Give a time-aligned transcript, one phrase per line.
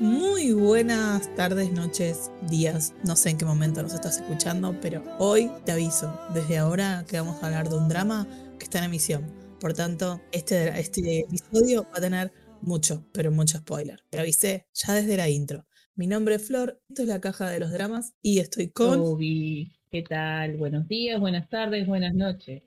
[0.00, 2.94] Muy buenas tardes, noches, días.
[3.04, 7.18] No sé en qué momento nos estás escuchando, pero hoy te aviso, desde ahora que
[7.18, 9.26] vamos a hablar de un drama que está en emisión.
[9.58, 14.04] Por tanto, este, este episodio va a tener mucho, pero mucho spoiler.
[14.10, 15.66] Te avisé ya desde la intro.
[15.94, 18.98] Mi nombre es Flor, esto es la caja de los dramas y estoy con...
[18.98, 20.56] Toby, ¿qué tal?
[20.56, 22.62] Buenos días, buenas tardes, buenas noches.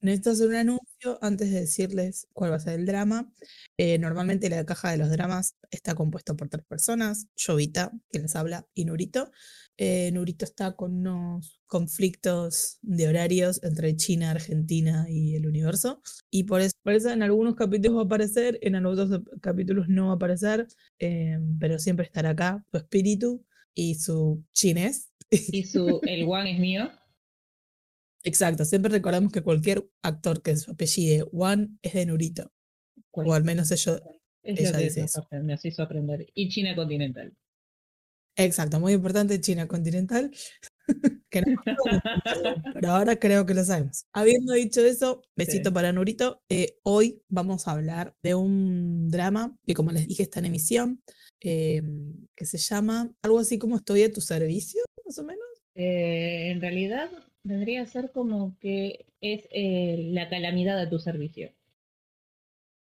[0.00, 3.30] Necesito hacer un anuncio antes de decirles cuál va a ser el drama.
[3.76, 8.34] Eh, normalmente la caja de los dramas está compuesta por tres personas, Jovita, quien les
[8.34, 9.30] habla, y Nurito.
[9.76, 16.02] Eh, Nurito está con unos conflictos de horarios entre China, Argentina y el universo.
[16.30, 20.06] Y por eso, por eso en algunos capítulos va a aparecer, en otros capítulos no
[20.06, 20.66] va a aparecer,
[20.98, 25.10] eh, pero siempre estará acá su espíritu y su chinés.
[25.30, 26.90] Y su el one es mío.
[28.22, 32.52] Exacto, siempre recordamos que cualquier actor que su apellide Juan es de Nurito.
[33.12, 34.02] O al menos ellos,
[34.42, 35.26] ella dice eso.
[35.30, 36.26] Me hizo aprender.
[36.34, 37.34] Y China continental.
[38.36, 40.30] Exacto, muy importante China continental.
[41.30, 41.56] que no,
[42.74, 44.06] pero ahora creo que lo sabemos.
[44.12, 46.42] Habiendo dicho eso, besito para Nurito.
[46.48, 51.02] Eh, hoy vamos a hablar de un drama que, como les dije, está en emisión,
[51.40, 55.44] em, que se llama algo así como Estoy a tu servicio, más o menos.
[55.74, 57.10] Eh, en realidad,
[57.42, 61.52] Vendría a ser como que es eh, la calamidad a tu servicio.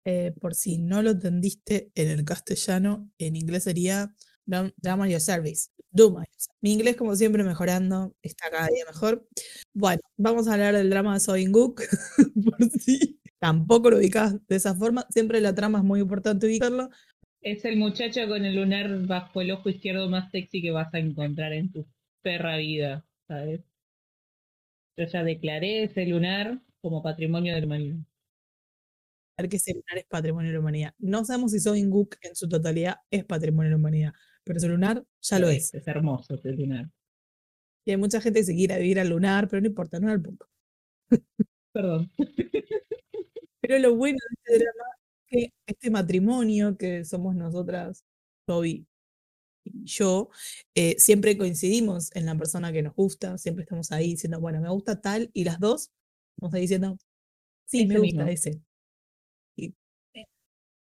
[0.05, 4.13] Eh, por si no lo entendiste en el castellano, en inglés sería
[4.45, 5.69] Drama Your Service.
[5.91, 6.15] Do
[6.61, 9.27] Mi inglés, como siempre, mejorando, está cada día mejor.
[9.73, 11.81] Bueno, vamos a hablar del drama de Soin Gook,
[12.45, 15.05] por si tampoco lo ubicas de esa forma.
[15.09, 16.89] Siempre la trama es muy importante ubicarlo.
[17.41, 20.99] Es el muchacho con el lunar bajo el ojo izquierdo más sexy que vas a
[20.99, 21.85] encontrar en tu
[22.21, 23.61] perra vida, ¿sabes?
[24.97, 27.97] Yo ya declaré ese lunar como patrimonio de la humanidad.
[29.37, 30.93] ver que ese lunar es patrimonio de la humanidad.
[30.97, 34.13] No sabemos si Soin Gook en su totalidad es patrimonio de la humanidad,
[34.43, 35.71] pero ese lunar ya lo es.
[35.73, 36.89] Es hermoso ese lunar.
[37.85, 40.15] Y hay mucha gente que se quiere vivir al lunar, pero no importa, no es
[40.15, 40.47] el punto.
[41.73, 42.11] Perdón.
[43.61, 44.85] Pero lo bueno de este drama
[45.29, 48.05] es que este matrimonio que somos nosotras,
[48.45, 48.87] Toby
[49.83, 50.29] yo,
[50.75, 54.69] eh, siempre coincidimos en la persona que nos gusta, siempre estamos ahí diciendo, bueno, me
[54.69, 55.91] gusta tal, y las dos
[56.37, 56.97] nos está diciendo,
[57.65, 58.61] sí, me gusta ese.
[59.55, 59.73] Y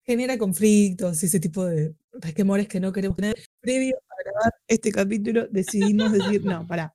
[0.05, 3.35] genera conflictos y ese tipo de resquemores que no queremos tener.
[3.61, 6.95] Previo a grabar este capítulo, decidimos decir, no, pará.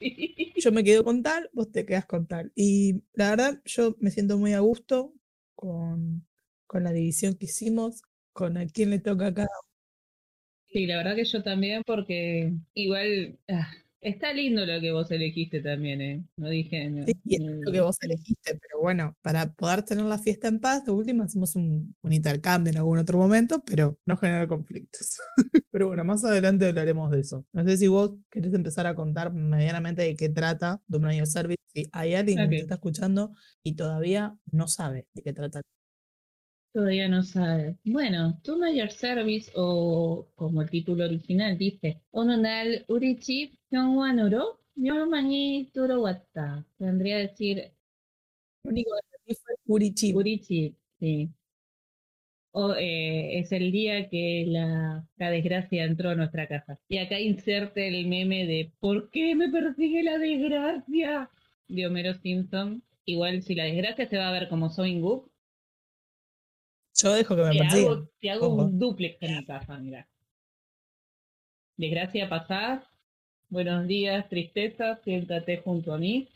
[0.56, 2.52] Yo me quedo con tal, vos te quedas con tal.
[2.54, 5.14] Y la verdad, yo me siento muy a gusto
[5.54, 6.26] con,
[6.66, 8.02] con la división que hicimos,
[8.32, 9.48] con a quién le toca a cada
[10.70, 13.68] Sí, la verdad que yo también, porque igual ah,
[14.00, 16.24] está lindo lo que vos elegiste también, ¿eh?
[16.36, 16.90] No dije.
[17.06, 20.84] sí, es lo que vos elegiste, pero bueno, para poder tener la fiesta en paz,
[20.84, 25.18] de última hacemos un, intercambio en algún otro momento, pero no genera conflictos.
[25.70, 27.46] pero bueno, más adelante hablaremos de eso.
[27.52, 31.58] No sé si vos querés empezar a contar medianamente de qué trata Dominator Service.
[31.74, 35.62] Si hay alguien que te está escuchando y todavía no sabe de qué trata
[36.78, 37.76] Todavía no sabe.
[37.84, 46.64] Bueno, tu mayor service, o como el título original dice, Ononal Urichi Pyongwanuro, Yormani Turowata.
[46.78, 47.72] Tendría que decir.
[48.62, 48.92] único
[49.26, 50.14] que fue Urichi.
[50.14, 51.28] Urichi, sí.
[52.52, 56.78] O, eh, es el día que la, la, desgracia entró a nuestra casa.
[56.88, 61.28] Y acá inserte el meme de ¿Por qué me persigue la desgracia?
[61.66, 62.84] de Homero Simpson.
[63.04, 65.28] Igual si la desgracia se va a ver como Soin Gook,
[67.00, 70.08] yo dejo que me te hago, te hago un duplex en mi casa, mira.
[71.76, 72.88] Desgracia pasar.
[73.48, 76.28] Buenos días, tristeza, siéntate junto a mí.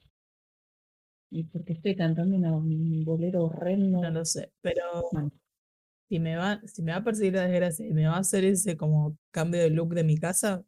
[1.30, 4.00] ¿Y porque estoy cantando un bolero horrendo?
[4.00, 5.10] No lo sé, pero
[6.08, 8.44] si, me va, si me va a perseguir la desgracia y me va a hacer
[8.44, 10.64] ese como cambio de look de mi casa,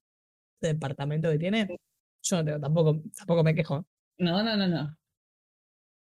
[0.61, 1.79] ese departamento que tiene,
[2.23, 3.87] yo no tampoco, tampoco me quejo.
[4.19, 4.97] No, no, no, no.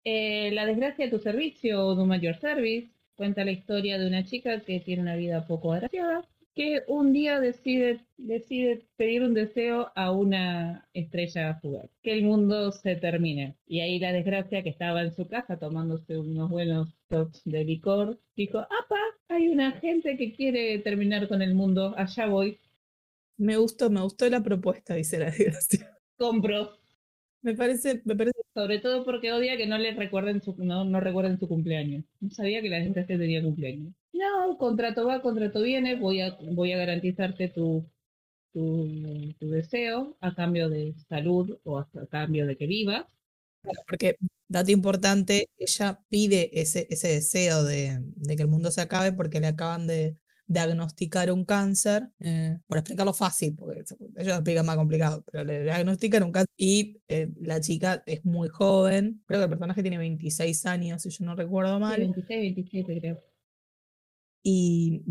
[0.03, 4.07] Eh, la desgracia de tu servicio o de un mayor service Cuenta la historia de
[4.07, 6.25] una chica que tiene una vida poco agraciada,
[6.55, 12.71] que un día decide, decide pedir un deseo a una estrella fugaz, que el mundo
[12.71, 13.57] se termine.
[13.67, 18.17] Y ahí la desgracia que estaba en su casa tomándose unos buenos shots de licor,
[18.37, 18.95] dijo, ¡apa!
[19.27, 22.57] Hay una gente que quiere terminar con el mundo, allá voy.
[23.35, 25.91] Me gustó, me gustó la propuesta, dice la desgracia.
[26.17, 26.71] Compro.
[27.41, 28.38] Me parece, me parece.
[28.53, 32.03] Sobre todo porque odia que no le recuerden su, no, no recuerden su cumpleaños.
[32.19, 33.93] No sabía que la gente tenía cumpleaños.
[34.13, 37.85] No, contrato va, contrato viene, voy a, voy a garantizarte tu,
[38.53, 38.87] tu,
[39.39, 43.05] tu deseo a cambio de salud o a cambio de que vivas.
[43.87, 44.15] porque,
[44.47, 49.39] dato importante, ella pide ese, ese deseo de, de que el mundo se acabe porque
[49.39, 50.17] le acaban de
[50.49, 55.61] diagnosticar un cáncer, eh, por explicarlo fácil, porque ellos lo explican más complicado, pero le
[55.61, 59.99] diagnostican un cáncer y eh, la chica es muy joven, creo que el personaje tiene
[59.99, 61.99] 26 años, si yo no recuerdo mal.
[61.99, 63.23] 26, 27 creo.
[64.41, 65.03] Y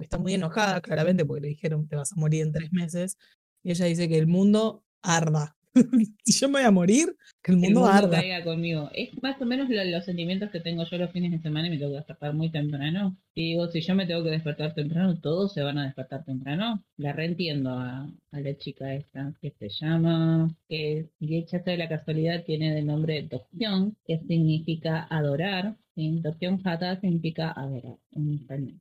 [0.00, 3.18] está muy enojada, claramente, porque le dijeron te vas a morir en tres meses,
[3.62, 5.54] y ella dice que el mundo arda.
[6.24, 8.20] si yo me voy a morir, que el mundo, arda.
[8.44, 8.90] conmigo.
[8.92, 11.78] Es más o menos los sentimientos que tengo yo los fines de semana y me
[11.78, 13.16] tengo que despertar muy temprano.
[13.34, 16.82] Y digo, si yo me tengo que despertar temprano, todos se van a despertar temprano.
[16.96, 22.44] La reentiendo a, a la chica esta, que se llama, que dicha de la casualidad
[22.44, 25.76] tiene de nombre Dokyeon, que significa adorar.
[25.94, 28.80] Sí, Dokyeon Hata significa adorar en español.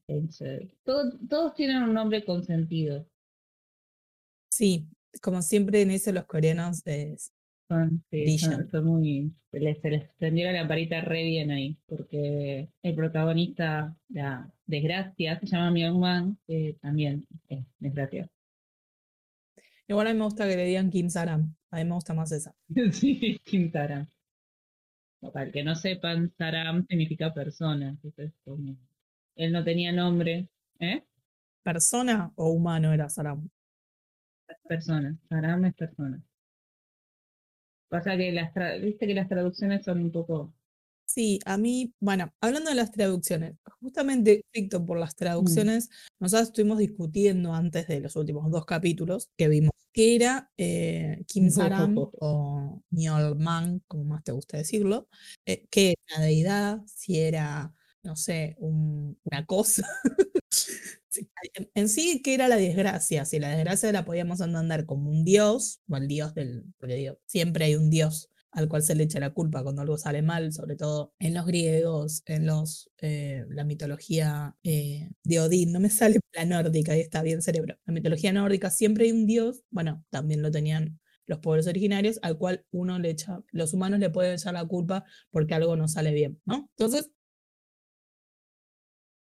[0.84, 3.06] todos tienen un nombre con sentido.
[4.52, 4.88] Sí,
[5.22, 6.84] como siempre en eso los coreanos
[7.70, 8.04] son,
[8.84, 15.40] muy, se les, se les la lamparita re bien ahí, porque el protagonista, la desgracia,
[15.40, 18.28] se llama Myung que también es desgracia.
[19.88, 22.32] Igual a mí me gusta que le digan Kim Saram, a mí me gusta más
[22.32, 22.56] esa.
[22.92, 24.08] sí, Kim Saram.
[25.34, 28.78] Para el que no sepan, Saram significa persona, entonces como
[29.36, 30.48] él no tenía nombre,
[30.80, 31.04] ¿eh?
[31.62, 33.50] ¿Persona o humano era Saram?
[34.70, 36.24] Personas, Saram es persona.
[37.90, 40.54] Pasa que las, viste que las traducciones son un poco...
[41.06, 45.18] Sí, a mí, bueno, hablando de las traducciones, justamente Víctor por las mm.
[45.18, 45.90] traducciones,
[46.20, 51.50] nosotros estuvimos discutiendo antes de los últimos dos capítulos que vimos, que era eh, Kim
[51.50, 55.08] Saram o Myolman, como más te gusta decirlo,
[55.48, 57.74] eh, que era una deidad, si era,
[58.04, 59.88] no sé, una cosa,
[61.74, 63.26] en sí, ¿qué era la desgracia?
[63.26, 67.66] Si la desgracia la podíamos entender como un dios, o el dios del, porque siempre
[67.66, 70.76] hay un dios al cual se le echa la culpa cuando algo sale mal, sobre
[70.76, 76.20] todo en los griegos, en los, eh, la mitología eh, de Odín, no me sale
[76.34, 77.78] la nórdica, ahí está bien cerebro.
[77.86, 82.38] La mitología nórdica siempre hay un dios, bueno, también lo tenían los pueblos originarios, al
[82.40, 86.12] cual uno le echa, los humanos le pueden echar la culpa porque algo no sale
[86.12, 86.70] bien, ¿no?
[86.76, 87.12] Entonces,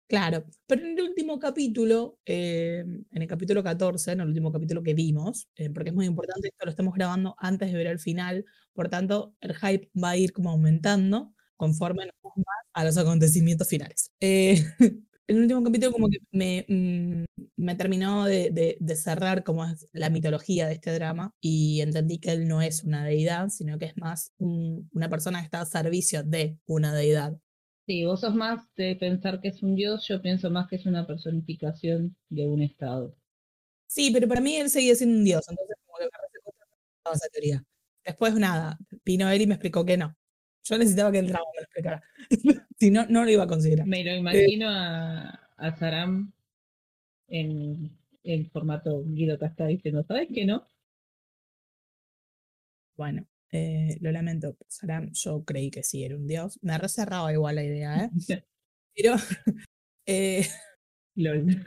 [0.08, 4.82] Claro, pero en el último capítulo, eh, en el capítulo 14, en el último capítulo
[4.84, 7.98] que vimos, eh, porque es muy importante, esto lo estamos grabando antes de ver el
[7.98, 12.96] final, por tanto, el hype va a ir como aumentando conforme nos vamos a los
[12.98, 14.12] acontecimientos finales.
[14.20, 14.62] Eh,
[15.26, 17.24] el último capítulo como que me, mm,
[17.56, 22.46] me terminó de, cerrar como es la mitología de este drama y entendí que él
[22.46, 26.58] no es una deidad, sino que es más una persona que está a servicio de
[26.66, 27.36] una deidad.
[27.86, 30.86] Sí, vos sos más de pensar que es un dios, yo pienso más que es
[30.86, 33.16] una personificación de un estado.
[33.86, 37.64] Sí, pero para mí él seguía siendo un dios, entonces como que me esa teoría.
[38.04, 40.16] Después nada, vino él y me explicó que no.
[40.64, 42.02] Yo necesitaba que el dragón me lo explicara.
[42.76, 43.86] si no, no lo iba a considerar.
[43.86, 46.32] Me lo imagino a, a Saram
[47.28, 50.66] en el formato Guido está diciendo, ¿sabes qué no?
[52.96, 54.56] Bueno, eh, lo lamento,
[55.12, 56.58] yo creí que sí era un dios.
[56.62, 58.10] Me ha reserrado igual la idea, ¿eh?
[58.94, 59.16] Pero.
[60.08, 60.46] Eh,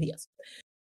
[0.00, 0.30] dios.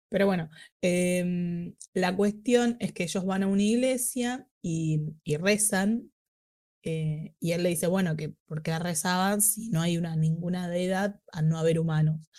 [0.07, 0.51] Pero bueno,
[0.83, 5.02] em, la cuestión es que ellos van a una iglesia y,
[5.40, 6.11] rezan.
[6.83, 10.69] Eh, y él le dice, bueno, que por qué rezaban si no hay una, ninguna
[10.69, 12.30] deidad a no haber humanos.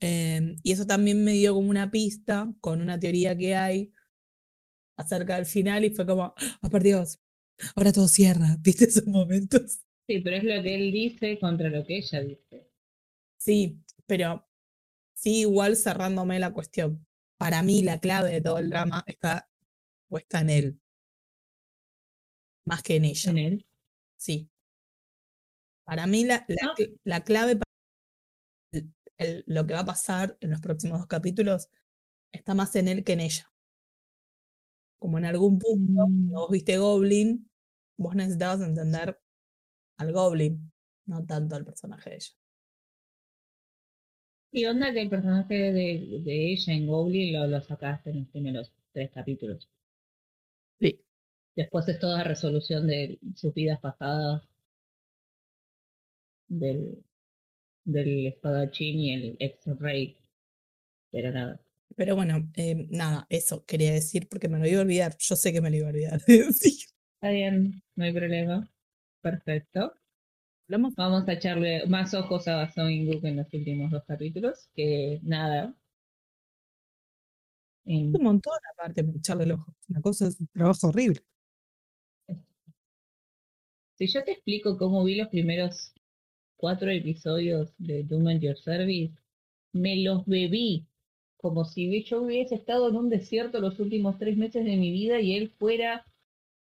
[0.00, 3.92] Em, y eso también me dio como una pista con una teoría que hay
[4.96, 7.20] acerca del final y fue como, oh por Dios,
[7.74, 9.80] ahora todo cierra, ¿viste esos momentos?
[10.08, 12.70] Sí, pero es lo que él dice contra lo que ella dice.
[13.38, 14.48] Sí, pero
[15.14, 17.06] sí, igual cerrándome la cuestión.
[17.38, 19.50] Para mí la clave de todo el drama está
[20.08, 20.80] puesta en él.
[22.64, 23.30] Más que en ella.
[23.30, 23.66] ¿En él?
[24.16, 24.48] Sí.
[25.84, 26.74] Para mí la, la, ah.
[27.04, 27.66] la clave para
[29.46, 31.68] lo que va a pasar en los próximos dos capítulos
[32.32, 33.50] está más en él que en ella
[34.98, 36.30] como en algún punto, mm.
[36.30, 37.48] vos viste Goblin,
[37.96, 39.18] vos necesitabas entender
[39.98, 40.72] al Goblin,
[41.06, 42.32] no tanto al personaje de ella.
[44.52, 48.28] ¿Y onda que el personaje de, de ella en Goblin lo, lo, sacaste en los
[48.28, 49.68] primeros tres capítulos?
[50.80, 51.00] Sí.
[51.54, 54.42] Después es toda resolución de sus vidas pasadas
[56.48, 57.04] del,
[57.84, 60.16] del espadachín y el ex rey.
[61.10, 61.60] Pero nada.
[61.94, 65.16] Pero bueno, eh, nada, eso quería decir porque me lo iba a olvidar.
[65.18, 68.70] Yo sé que me lo iba a olvidar Está bien, no hay problema.
[69.22, 69.92] Perfecto.
[70.68, 75.74] Vamos a echarle más ojos a Song Gook en los últimos dos capítulos, que nada.
[77.86, 79.74] En- un montón aparte de echarle el ojo.
[79.88, 81.20] Una cosa es un trabajo horrible.
[83.98, 85.92] Si yo te explico cómo vi los primeros
[86.56, 89.14] cuatro episodios de Doom and Your Service,
[89.72, 90.86] me los bebí
[91.36, 95.20] como si yo hubiese estado en un desierto los últimos tres meses de mi vida
[95.20, 96.04] y él fuera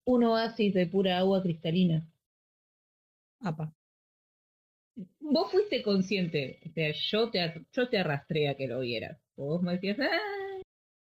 [0.05, 2.07] un oasis de pura agua cristalina.
[3.41, 3.73] Apa.
[5.19, 9.17] Vos fuiste consciente, o sea, yo te, yo te arrastré a que lo vieras.
[9.35, 10.61] Vos me decías, ah,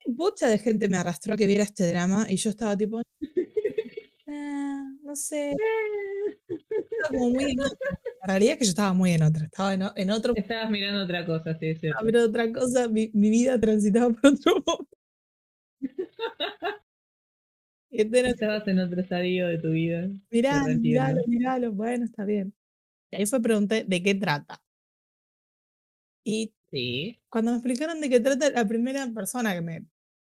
[0.05, 3.01] Bocha de gente me arrastró a que viera este drama y yo estaba tipo.
[4.27, 5.55] "Ah, no sé.
[6.47, 7.55] Estaba como muy.
[8.21, 9.45] La realidad es que yo estaba muy en otra.
[9.45, 10.33] Estaba en, en otro.
[10.35, 11.87] estabas mirando otra cosa, sí, cierto.
[11.87, 12.87] Estaba viendo otra cosa.
[12.87, 14.87] Mi, mi vida transitaba por otro.
[17.93, 20.07] Y este Estabas en otro estadio de tu vida.
[20.29, 21.71] Mirá, miralo, miralo.
[21.73, 22.53] Bueno, está bien.
[23.11, 24.61] Y ahí fue pregunté de qué trata.
[26.23, 27.19] Y Sí.
[27.29, 29.81] cuando me explicaron de qué trata, la primera persona que me,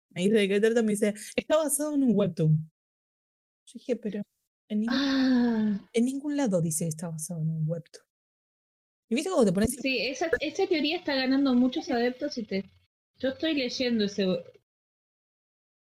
[0.10, 2.72] me dice de qué trata me dice, está basado en un webtoon.
[3.68, 4.24] Yo dije, pero
[4.70, 8.06] en ningún, Ah, en ningún lado dice que está basado en un webtoon.
[9.10, 9.72] Y viste cómo te pones...
[9.72, 12.64] sí, esa, esa teoría está ganando muchos adeptos y te...
[13.18, 14.26] Yo estoy leyendo ese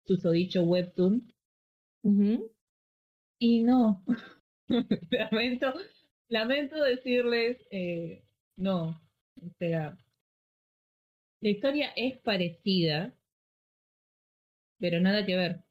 [0.05, 1.33] susodicho webtoon
[3.39, 4.05] y no.
[5.11, 5.73] lamento,
[6.29, 8.25] lamento decirles, eh,
[8.57, 9.01] no.
[9.41, 9.97] O sea,
[11.41, 13.15] la historia es parecida,
[14.79, 15.64] pero nada que ver.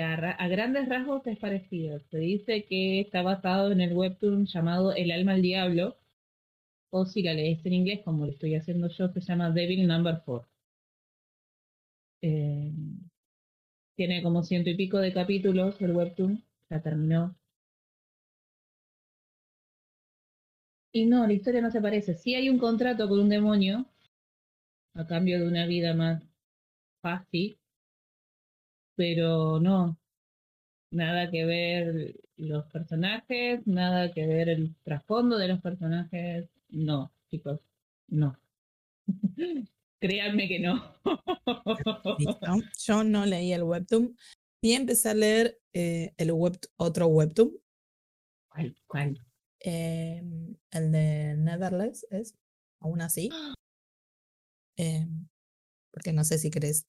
[0.00, 1.98] A, ra- a grandes rasgos es parecida.
[1.98, 5.96] Se dice que está basado en el webtoon llamado El alma al diablo,
[6.90, 10.22] o si la lees en inglés, como lo estoy haciendo yo, se llama Devil Number
[10.24, 10.50] 4.
[12.22, 12.72] Eh,
[13.96, 17.34] tiene como ciento y pico de capítulos el webtoon, ya terminó.
[20.92, 22.14] Y no, la historia no se parece.
[22.14, 23.86] Sí hay un contrato con un demonio
[24.94, 26.24] a cambio de una vida más
[27.02, 27.58] fácil,
[28.96, 29.98] pero no.
[30.90, 36.48] Nada que ver los personajes, nada que ver el trasfondo de los personajes.
[36.70, 37.60] No, chicos,
[38.08, 38.36] no.
[40.00, 40.94] Créanme que no.
[42.86, 44.16] Yo no leí el webtoon.
[44.62, 47.52] Y empecé a leer eh, el web, otro webtoon,
[48.50, 48.76] ¿Cuál?
[48.86, 49.26] ¿Cuál?
[49.60, 50.22] eh,
[50.70, 52.34] el de Netherlands, ¿es?
[52.80, 53.28] Aún así.
[54.78, 55.06] Eh,
[55.90, 56.84] porque no sé si querés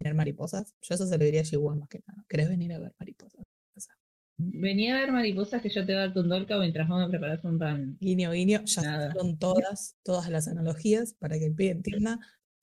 [0.00, 0.74] ver mariposas.
[0.82, 2.24] Yo eso se lo diría a Chihuahua más que nada.
[2.28, 3.44] ¿Querés venir a ver mariposas?
[3.76, 3.94] O sea,
[4.38, 7.58] Venía a ver mariposas que yo te dar tu dolca mientras vos me preparas un
[7.58, 7.96] pan.
[8.00, 8.62] guiño, guiño.
[8.64, 12.18] Ya son todas, todas las analogías para que el pibe entienda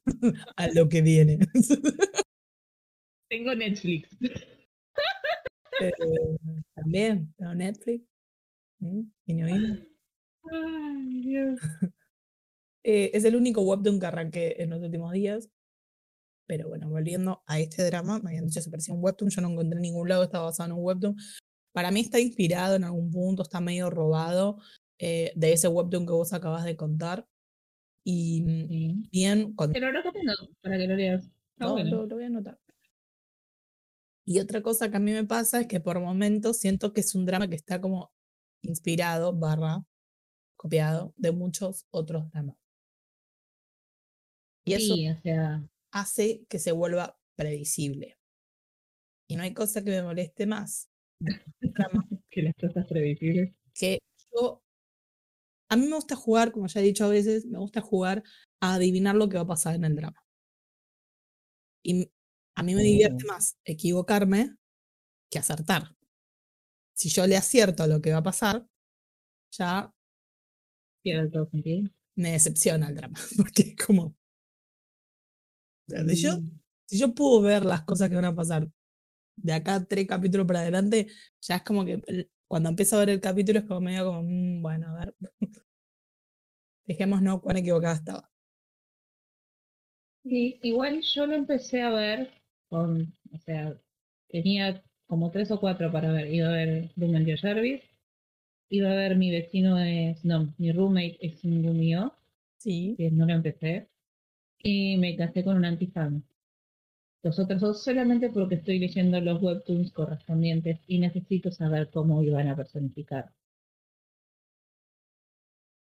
[0.55, 1.39] a lo que viene.
[3.29, 4.09] Tengo Netflix.
[5.81, 5.91] Eh,
[6.75, 8.05] también, tengo Netflix.
[8.79, 9.01] ¿Mm?
[9.25, 9.85] Guiño, guiño.
[10.51, 11.59] Ay, Dios.
[12.85, 15.49] Eh, es el único webtoon que arranqué en los últimos días.
[16.55, 19.31] Pero bueno, volviendo a este drama, me habían dicho que se parecía a un webtoon,
[19.31, 21.15] yo no encontré en ningún lado, estaba basado en un webtoon.
[21.73, 24.59] Para mí está inspirado en algún punto, está medio robado
[24.99, 27.27] eh, de ese webtoon que vos acabas de contar.
[28.05, 29.09] Y Sí.
[29.11, 31.23] bien, con Te lo recomiendo para que lo leas.
[31.23, 31.89] Está No, bueno.
[31.89, 32.59] lo, lo voy a anotar.
[34.27, 37.15] Y otra cosa que a mí me pasa es que por momentos siento que es
[37.15, 38.13] un drama que está como
[38.61, 39.83] inspirado, barra,
[40.55, 42.57] copiado de muchos otros dramas.
[44.65, 48.17] Y eso Sí, o sea, hace que se vuelva predecible.
[49.29, 50.89] Y no hay cosa que me moleste más
[52.29, 53.53] que las cosas previsibles.
[53.73, 53.99] que
[54.35, 54.61] yo...
[55.69, 58.21] A mí me gusta jugar, como ya he dicho a veces, me gusta jugar
[58.61, 60.21] a adivinar lo que va a pasar en el drama.
[61.83, 62.11] Y
[62.55, 63.27] a mí me divierte Oh.
[63.27, 64.55] más equivocarme
[65.31, 65.95] que acertar.
[66.95, 68.67] Si yo le acierto a lo que va a pasar,
[69.51, 69.91] ya
[71.03, 71.89] Pierde todo sentido.
[72.15, 73.15] me decepciona el drama.
[73.37, 74.15] Porque es como.
[75.87, 76.59] O sea, si yo, Mm.
[76.87, 78.67] si yo puedo ver las cosas que van a pasar
[79.37, 81.07] de acá tres capítulos para adelante,
[81.41, 82.01] ya es como que
[82.47, 85.15] cuando empiezo a ver el capítulo es como medio como, "Mm, bueno, a ver.
[86.87, 88.29] Dejémonos cuán equivocada estaba.
[90.23, 92.29] Sí, igual yo lo empecé a ver
[92.69, 93.77] con, o sea,
[94.29, 96.33] tenía como tres o cuatro para ver.
[96.33, 97.83] Iba a ver Your Service,
[98.69, 102.15] iba a ver mi vecino es, no, mi roommate es un Gumio,
[102.57, 102.95] Sí.
[102.97, 103.89] que no lo empecé,
[104.63, 106.23] y me casé con un antifan.
[107.21, 112.47] Los otros dos solamente porque estoy leyendo los webtoons correspondientes y necesito saber cómo iban
[112.47, 113.31] a personificar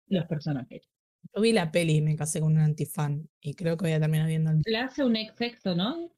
[0.08, 0.84] los personajes.
[1.34, 3.28] Yo vi la peli y me casé con un antifan.
[3.42, 4.62] Y creo que voy a terminar viendo el.
[4.66, 6.12] La hace un ex sexo, ¿no?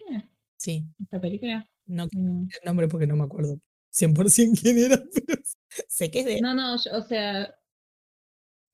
[0.58, 0.84] Sí.
[1.02, 1.68] Esta película.
[1.86, 2.48] No Mm.
[2.52, 3.60] el nombre porque no me acuerdo.
[3.92, 4.98] 100% quién era,
[5.28, 5.42] pero
[5.88, 6.42] sé que es de...
[6.42, 7.56] No, no, yo- o sea,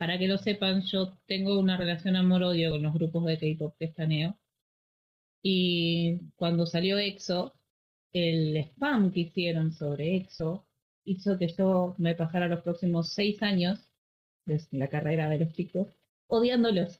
[0.01, 3.85] para que lo sepan, yo tengo una relación amor-odio con los grupos de K-pop que
[3.85, 4.35] estaneo.
[5.43, 7.53] Y cuando salió EXO,
[8.11, 10.65] el spam que hicieron sobre EXO
[11.05, 13.91] hizo que yo me pasara los próximos seis años
[14.47, 15.87] de la carrera de los chicos
[16.25, 16.99] odiándolos.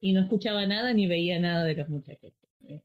[0.00, 2.32] Y no escuchaba nada ni veía nada de los muchachos.
[2.60, 2.80] Yo-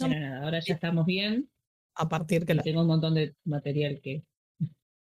[0.00, 1.48] Pero nada, ahora ya estamos bien.
[1.94, 2.64] a partir que la...
[2.64, 4.24] Tengo un montón de material que,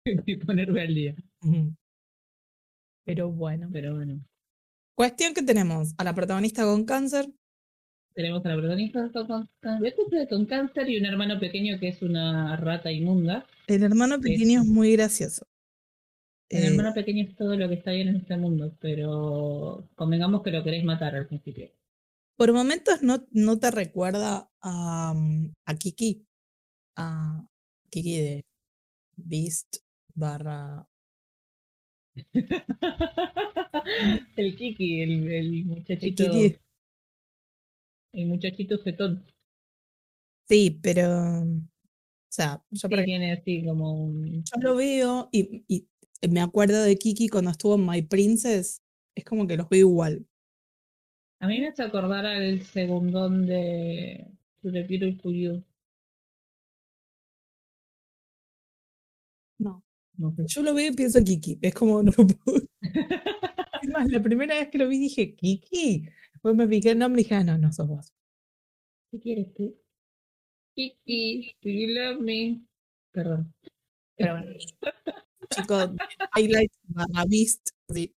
[0.26, 1.14] que ponerme al día.
[3.04, 3.68] Pero bueno.
[3.72, 4.20] Pero bueno,
[4.96, 7.26] Cuestión que tenemos a la protagonista con cáncer.
[8.14, 9.48] tenemos a la protagonista con,
[10.28, 13.44] con, cáncer y un hermano pequeño que es una rata inmunda.
[13.66, 15.46] El hermano pequeño es muy gracioso.
[16.48, 20.42] El Eh, hermano pequeño es todo lo que está bien en este mundo, pero convengamos
[20.42, 21.70] que lo queréis matar al principio.
[22.36, 26.26] por momentos no, no te recuerda a, mm, a Kiki.
[26.96, 27.44] A
[27.90, 28.44] Kiki de
[29.16, 29.78] Beast
[30.14, 30.86] barra...
[34.36, 36.56] el Kiki, el, el muchachito, Kiki.
[38.12, 39.24] el muchachito fetón,
[40.48, 41.42] Sí, pero...
[41.42, 41.46] O
[42.28, 44.42] sea, yo, ejemplo, tiene así como un...
[44.42, 45.86] yo lo veo y, y
[46.28, 48.82] me acuerdo de Kiki cuando estuvo en My Princess.
[49.14, 50.26] Es como que los veo igual.
[51.40, 54.26] A mí me hace acordar al segundón de
[54.62, 55.64] the Beautiful You.
[59.58, 59.82] No.
[60.16, 60.44] No sé.
[60.46, 61.58] Yo lo veo y pienso Kiki.
[61.62, 62.62] Es como no puedo.
[62.80, 66.08] Es más, la primera vez que lo vi dije, Kiki.
[66.32, 68.12] Después me fijé el nombre y dije, ah, no, no sos vos.
[69.10, 69.76] ¿Qué quieres tú?
[70.74, 72.60] Kiki, do you love me?
[73.12, 73.52] Perdón.
[74.16, 74.52] Pero bueno.
[75.50, 75.90] Chicos,
[76.36, 77.68] Highlight barra Beast.
[77.90, 78.14] sí.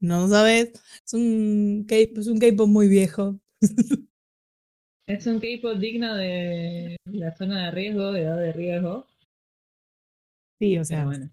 [0.00, 0.72] No sabes.
[1.04, 3.38] Es un K- es un K-pop muy viejo.
[5.06, 9.06] Es un K-pop digno de la zona de riesgo, de edad de riesgo.
[10.60, 11.30] Sí, o sea, bueno,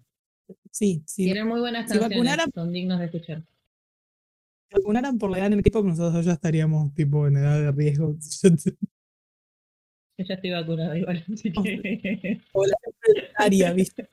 [0.70, 1.24] sí, sí.
[1.24, 3.42] tienen muy buenas si canciones, vacunaran- son dignos de escuchar.
[4.70, 7.70] Si vacunaran por la edad en el K-pop, nosotros ya estaríamos tipo en edad de
[7.72, 8.16] riesgo.
[8.18, 8.48] Yo
[10.24, 12.40] ya estoy vacunada igual, así que...
[13.36, 14.08] Área, ¿viste?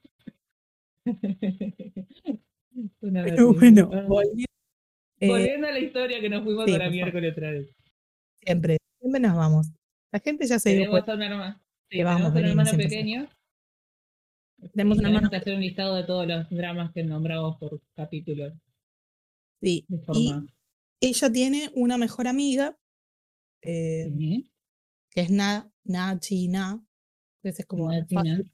[3.01, 4.45] Una Pero bueno, ah, volviendo,
[5.21, 7.73] eh, Volviendo a la historia que nos fuimos sí, para miércoles otra vez.
[8.43, 9.67] siempre, siempre nos vamos.
[10.11, 13.29] La gente ya se dio Tenemos a un hermano, sí, vamos, un hermano pequeño.
[14.71, 17.81] Tenemos y un hermano que hacer un listado de todos los dramas que nombramos por
[17.95, 18.51] capítulo
[19.61, 20.33] Sí, de y
[21.01, 22.77] ella tiene una mejor amiga,
[23.61, 24.51] eh, Sí,
[25.09, 26.19] que es Na, Na.
[27.43, 27.97] Ese es como Na.
[27.97, 28.45] el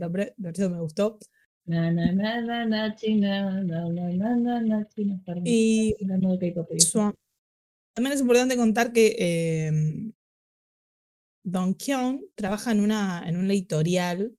[0.00, 1.18] nombre, eso me gustó.
[1.64, 5.42] Na, na, na, na, na, china, na, na, na, na, na, china, perdón.
[5.46, 5.94] Y
[6.78, 7.14] su am-
[7.92, 10.12] también es importante contar que eh,
[11.42, 14.36] Don Kyung trabaja en una, en una editorial.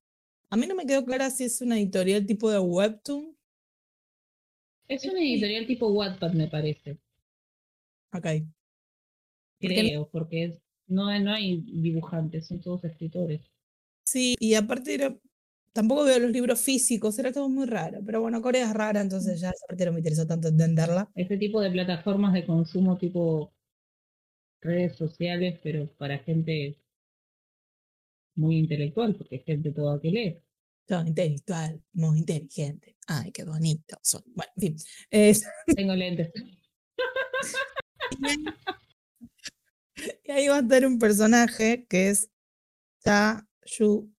[0.50, 3.36] A mí no me quedó clara si es una editorial tipo de webtoon.
[4.88, 6.98] Es una editorial tipo Wattpad, me parece.
[8.14, 8.26] Ok.
[9.60, 13.42] Creo, porque es- no, hay- no hay dibujantes, son todos escritores.
[14.06, 15.14] Sí, y aparte era-
[15.74, 18.00] tampoco veo los libros físicos, era todo muy raro.
[18.06, 21.10] Pero bueno, Corea es rara, entonces ya esa parte no me interesó tanto entenderla.
[21.14, 23.52] Ese tipo de plataformas de consumo tipo
[24.62, 26.78] redes sociales, pero para gente
[28.38, 30.42] muy intelectual, porque es gente toda que lee.
[30.86, 32.96] Todo intelectual, muy inteligente.
[33.06, 33.98] Ay, qué bonito.
[34.02, 34.22] son.
[34.34, 34.76] Bueno, en fin.
[35.10, 35.34] Eh,
[35.76, 36.30] Tengo lentes.
[40.24, 42.30] y ahí va a estar un personaje que es
[43.04, 44.10] Cha Yu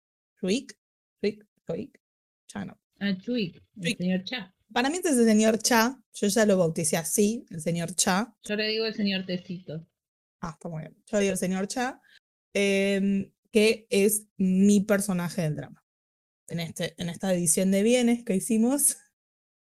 [0.42, 0.78] Ruik.
[1.22, 2.00] Ruik, Ruik,
[2.48, 2.80] Cha no.
[3.00, 4.54] Ah, Chuik, el señor Cha.
[4.72, 6.00] Para mí este es el señor Cha.
[6.14, 8.36] Yo ya lo bauticé así, el señor Cha.
[8.44, 9.88] Yo le digo el señor Tecito.
[10.42, 10.96] Ah, está muy bien.
[11.06, 12.02] Yo digo el señor Cha,
[12.54, 15.84] em, que es mi personaje del drama.
[16.48, 18.98] En, este, en esta edición de bienes que hicimos,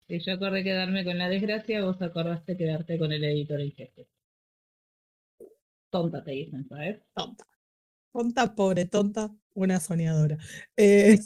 [0.09, 4.09] Si yo acordé quedarme con la desgracia, vos acordaste quedarte con el editor en jefe.
[5.91, 7.01] Tonta te dicen, ¿sabes?
[7.15, 7.47] tonta.
[8.13, 10.39] Tonta, pobre tonta, una soñadora.
[10.77, 11.19] Eh,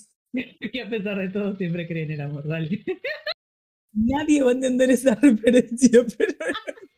[0.72, 2.84] que a pesar de todo siempre cree en el amor, dale.
[3.92, 6.34] nadie va a entender esa referencia, pero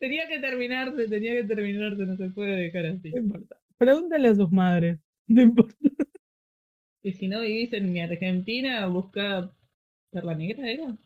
[0.00, 3.10] tenía que terminarse, tenía que terminarse, no se puede dejar así.
[3.10, 3.61] no importa.
[3.82, 4.98] Pregúntale a sus madres.
[5.26, 5.74] No importa.
[7.02, 9.52] Y si no vivís en mi Argentina, busca
[10.12, 10.96] Perla Negra, ¿era?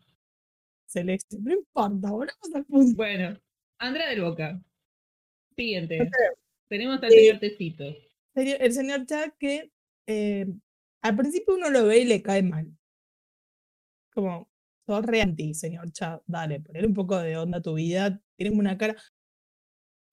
[0.85, 2.95] Celeste, no importa, volvamos al punto.
[2.95, 3.35] Bueno,
[3.79, 4.61] Andrea del Boca.
[5.55, 6.07] Siguiente.
[6.69, 7.17] Tenemos al Sí.
[7.17, 7.83] señor Tecito.
[8.35, 9.71] El señor Cha que
[10.05, 10.45] eh,
[11.01, 12.67] al principio uno lo ve y le cae mal.
[14.13, 14.49] Como,
[14.85, 18.57] sos re anti, señor Cha, dale, ponle un poco de onda a tu vida, tienes
[18.57, 18.95] una cara.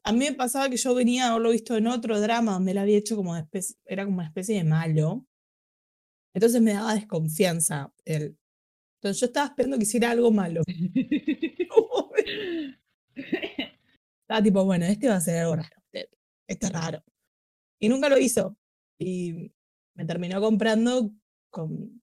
[0.06, 2.78] A mí me pasaba que yo venía a haberlo visto en otro drama donde él
[2.78, 5.26] había hecho como especie, era como una especie de malo.
[6.34, 8.36] Entonces me daba desconfianza él.
[8.98, 10.62] Entonces yo estaba esperando que hiciera algo malo.
[14.20, 15.76] estaba tipo, bueno, este va a ser algo raro.
[16.46, 17.02] Este es raro.
[17.80, 18.58] Y nunca lo hizo.
[18.98, 19.50] Y
[19.94, 21.10] me terminó comprando
[21.50, 22.02] con...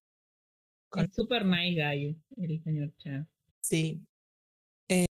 [0.89, 3.27] con super nice guy, el señor Cha.
[3.61, 4.03] sí.
[4.87, 5.05] Eh,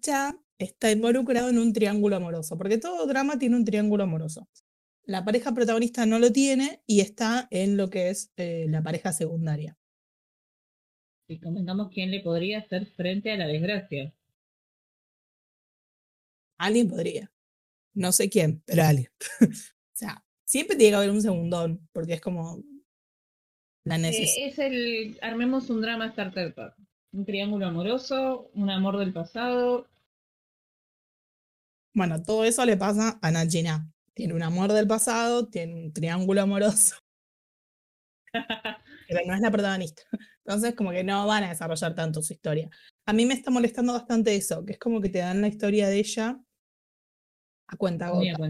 [0.00, 4.48] Cha está involucrado en un triángulo amoroso, porque todo drama tiene un triángulo amoroso.
[5.04, 9.12] La pareja protagonista no lo tiene y está en lo que es eh, la pareja
[9.12, 9.76] secundaria.
[11.28, 14.12] Y comentamos quién le podría hacer frente a la desgracia.
[16.58, 17.32] Alguien podría.
[17.94, 19.10] No sé quién, pero alguien.
[19.40, 19.46] o
[19.92, 22.62] sea, siempre tiene que haber un segundón, porque es como
[23.84, 24.48] la Eh, necesidad.
[24.48, 25.18] es el.
[25.22, 26.74] Armemos un drama starter pack.
[27.12, 29.86] Un triángulo amoroso, un amor del pasado.
[31.94, 33.90] Bueno, todo eso le pasa a Nachina.
[34.14, 36.96] Tiene un amor del pasado, tiene un triángulo amoroso,
[39.08, 40.02] pero no es la protagonista.
[40.44, 42.68] Entonces, como que no van a desarrollar tanto su historia.
[43.06, 45.88] A mí me está molestando bastante eso, que es como que te dan la historia
[45.88, 46.40] de ella
[47.68, 48.40] a cuenta gotas.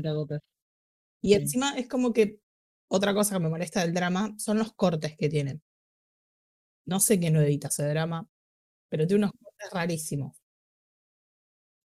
[1.22, 1.34] Y Sí.
[1.34, 2.40] encima es como que
[2.88, 5.62] otra cosa que me molesta del drama son los cortes que tienen.
[6.86, 8.28] No sé quién lo edita ese drama,
[8.90, 10.41] pero tiene unos cortes rarísimos.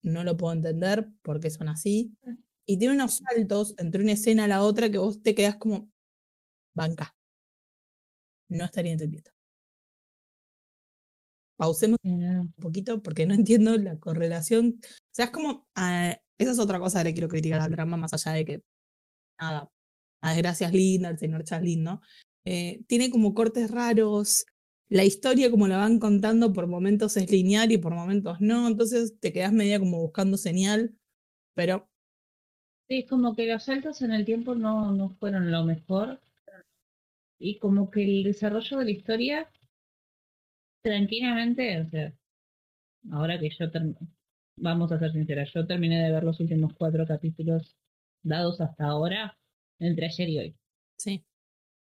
[0.06, 2.16] No lo puedo entender por qué son así.
[2.64, 5.90] Y tiene unos saltos entre una escena a la otra que vos te quedás como
[6.74, 7.14] banca.
[8.48, 9.30] No estaría entendiendo.
[11.58, 12.08] Pausemos Eh,
[12.40, 14.78] un poquito porque no entiendo la correlación.
[14.82, 15.66] O sea, es como.
[15.74, 18.62] ah, esa es otra cosa que le quiero criticar al drama, más allá de que.
[19.40, 19.70] Nada.
[20.22, 22.00] A desgracias linda, el señor Chaslin, ¿no?
[22.44, 24.46] Eh, tiene como cortes raros.
[24.88, 28.66] La historia, como la van contando, por momentos es lineal y por momentos no.
[28.68, 30.94] Entonces te quedas media como buscando señal.
[31.54, 31.88] Pero
[32.88, 36.18] Sí, es como que los saltos en el tiempo no, no fueron lo mejor.
[37.38, 39.48] Y como que el desarrollo de la historia,
[40.82, 42.12] tranquilamente, o sea,
[43.12, 43.66] ahora que yo
[44.58, 47.76] vamos a ser sinceras, yo terminé de ver los últimos cuatro capítulos
[48.22, 49.38] dados hasta ahora,
[49.80, 50.56] entre ayer y hoy.
[50.98, 51.24] sí.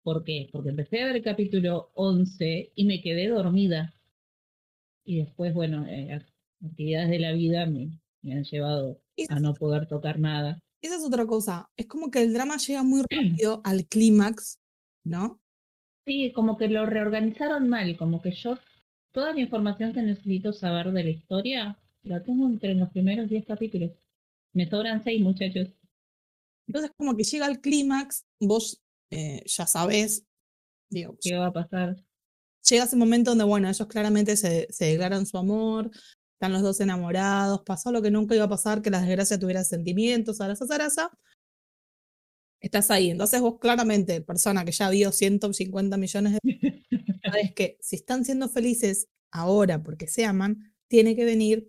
[0.02, 0.48] ¿Por qué?
[0.52, 3.94] Porque empecé a ver el capítulo 11 y me quedé dormida.
[5.04, 6.26] Y después, bueno, eh, ac-
[6.64, 7.90] actividades de la vida me,
[8.22, 10.58] me han llevado a no poder tocar nada.
[10.82, 11.70] esa es otra cosa.
[11.76, 14.58] Es como que el drama llega muy rápido al clímax,
[15.04, 15.40] ¿no?
[16.06, 18.58] Sí, como que lo reorganizaron mal, como que yo
[19.12, 23.44] toda la información que necesito saber de la historia la tengo entre los primeros 10
[23.44, 23.90] capítulos.
[24.54, 25.68] Me sobran 6 muchachos.
[26.66, 30.24] Entonces, como que llega al clímax, vos eh, ya sabés,
[30.90, 31.96] digo, ¿Qué va a pasar?
[32.68, 35.90] llega ese momento donde, bueno, ellos claramente se, se declaran su amor,
[36.34, 39.62] están los dos enamorados, pasó lo que nunca iba a pasar, que la desgracia tuviera
[39.64, 41.10] sentimientos, zaraza, zaraza.
[42.60, 43.10] Estás ahí.
[43.10, 46.40] Entonces vos claramente, persona que ya vio 150 millones de
[47.24, 51.68] sabes que si están siendo felices ahora porque se aman, tiene que venir,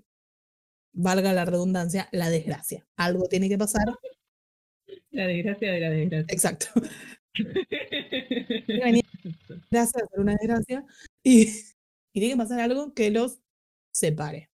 [0.93, 2.87] valga la redundancia, la desgracia.
[2.95, 3.85] Algo tiene que pasar.
[5.11, 6.33] La desgracia de la desgracia.
[6.33, 6.67] Exacto.
[9.71, 10.85] Hacer una desgracia.
[11.23, 11.47] Y,
[12.13, 13.39] y tiene que pasar algo que los
[13.93, 14.49] separe.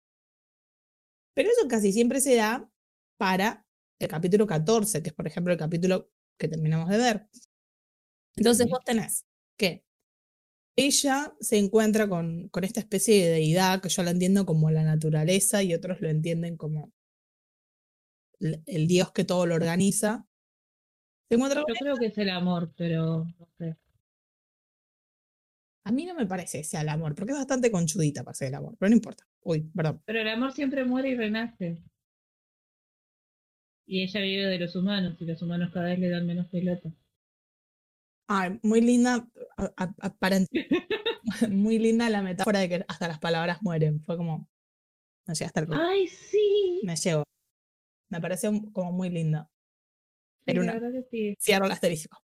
[1.34, 2.70] Pero eso casi siempre se da
[3.18, 3.66] para
[4.00, 7.28] el capítulo 14, que es por ejemplo el capítulo que terminamos de ver.
[8.36, 9.26] Entonces vos tenés
[9.58, 9.84] que
[10.78, 14.84] ella se encuentra con, con esta especie de deidad que yo la entiendo como la
[14.84, 16.92] naturaleza y otros lo entienden como
[18.40, 20.28] el, el dios que todo lo organiza.
[21.30, 23.76] Se encuentra Yo creo que es el amor, pero no sé.
[25.88, 28.48] A mí no me parece que sea el amor, porque es bastante conchudita para ser
[28.50, 29.24] el amor, pero no importa.
[29.42, 30.02] Uy, perdón.
[30.06, 31.84] Pero el amor siempre muere y renace.
[33.88, 36.90] Y ella vive de los humanos, y los humanos cada vez le dan menos pelota.
[38.28, 40.48] Ay, muy linda, a- a- aparent-
[41.52, 44.02] muy linda la metáfora de que hasta las palabras mueren.
[44.02, 44.50] Fue como,
[45.28, 46.82] me llegué hasta el ¡Ay, sí!
[46.84, 47.24] me llegó.
[48.10, 49.52] Me pareció como muy linda.
[50.46, 51.36] Era La una, sí.
[51.40, 52.18] cierro el asterisco.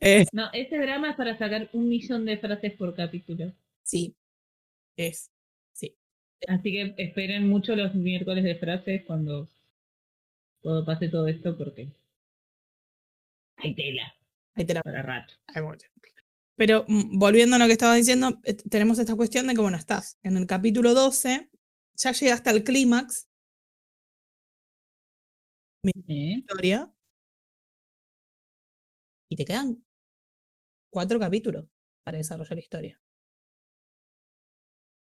[0.00, 3.52] Eh, No, este drama es para sacar un millón de frases por capítulo.
[3.82, 4.14] sí,
[4.96, 5.30] es,
[5.72, 5.94] sí.
[6.46, 9.48] Así que esperen mucho los miércoles de frases cuando,
[10.60, 11.88] cuando pase todo esto porque
[13.56, 14.14] hay tela
[14.54, 15.34] Ahí te la para rato.
[15.54, 15.86] Hay mucho.
[16.56, 19.76] Pero mm, volviendo a lo que estaba diciendo, eh, tenemos esta cuestión de que, bueno,
[19.76, 21.48] estás en el capítulo 12,
[21.94, 23.28] ya llegaste al clímax,
[25.84, 26.38] ¿Eh?
[26.38, 26.92] historia,
[29.28, 29.82] y te quedan
[30.90, 31.66] cuatro capítulos
[32.04, 33.00] para desarrollar la historia.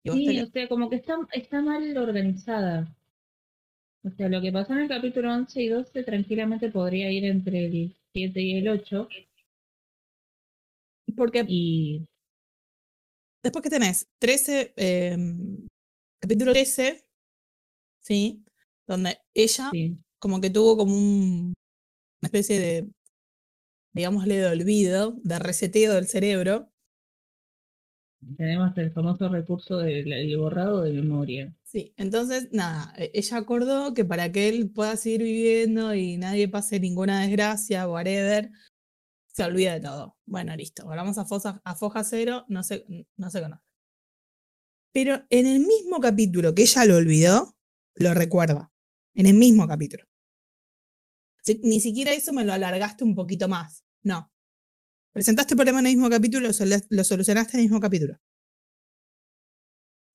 [0.02, 2.94] Te Sí, o sea, como que está, está mal organizada.
[4.04, 7.66] O sea, lo que pasó en el capítulo 11 y 12 tranquilamente podría ir entre
[7.66, 9.08] el 7 y el 8.
[11.16, 12.06] Porque Y
[13.42, 15.16] después que tenés 13, eh,
[16.20, 17.04] capítulo 13,
[18.00, 18.44] ¿sí?
[18.86, 21.54] Donde ella sí, como que tuvo como un,
[22.20, 22.88] una especie de,
[23.92, 26.70] digámosle, de olvido, de reseteo del cerebro.
[28.36, 31.54] tenemos el famoso recurso del el borrado de memoria.
[31.64, 36.48] Sí, entonces, nada, e- ella acordó que para que él pueda seguir viviendo y nadie
[36.48, 38.50] pase ninguna desgracia, whatever,
[39.28, 40.16] se olvida de todo.
[40.26, 43.62] Bueno, listo, volvamos a, fosa, a foja cero, no se, no se conoce.
[44.92, 47.56] Pero en el mismo capítulo que ella lo olvidó,
[47.94, 48.70] lo recuerda.
[49.14, 50.04] En el mismo capítulo.
[51.62, 53.84] Ni siquiera eso me lo alargaste un poquito más.
[54.02, 54.30] No.
[55.12, 58.16] Presentaste el problema en el mismo capítulo, lo, solu- lo solucionaste en el mismo capítulo.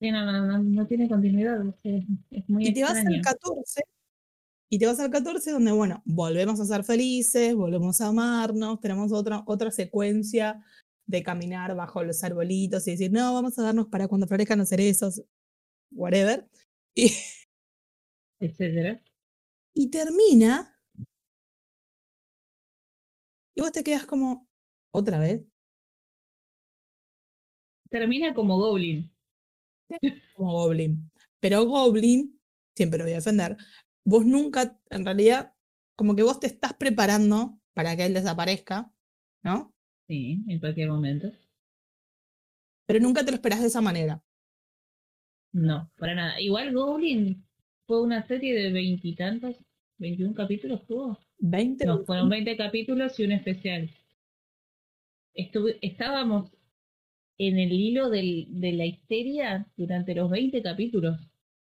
[0.00, 3.82] Sí, no, no, no, no tiene continuidad, es, es muy Y te vas al 14.
[4.70, 9.12] Y te vas al 14 donde, bueno, volvemos a ser felices, volvemos a amarnos, tenemos
[9.12, 10.64] otra, otra secuencia
[11.06, 14.68] de caminar bajo los arbolitos y decir, no, vamos a darnos para cuando florezcan los
[14.68, 15.22] cerezos,
[15.92, 16.48] whatever.
[16.94, 17.12] Y,
[18.40, 19.02] etcétera.
[19.74, 20.73] y termina.
[23.54, 24.48] Y vos te quedas como,
[24.92, 25.44] ¿otra vez?
[27.88, 29.10] Termina como Goblin.
[30.34, 31.10] Como Goblin.
[31.40, 32.40] Pero Goblin,
[32.76, 33.56] siempre lo voy a defender,
[34.04, 35.54] vos nunca, en realidad,
[35.96, 38.92] como que vos te estás preparando para que él desaparezca,
[39.42, 39.72] ¿no?
[40.08, 41.30] Sí, en cualquier momento.
[42.86, 44.22] Pero nunca te lo esperás de esa manera.
[45.52, 46.40] No, para nada.
[46.40, 47.46] Igual Goblin
[47.86, 49.56] fue una serie de veintitantas
[50.04, 51.18] 21 capítulos tuvo.
[51.38, 51.86] 20.
[51.86, 53.90] No, fueron 20 capítulos y un especial.
[55.32, 56.52] Estuve, estábamos
[57.38, 61.18] en el hilo de la histeria durante los 20 capítulos.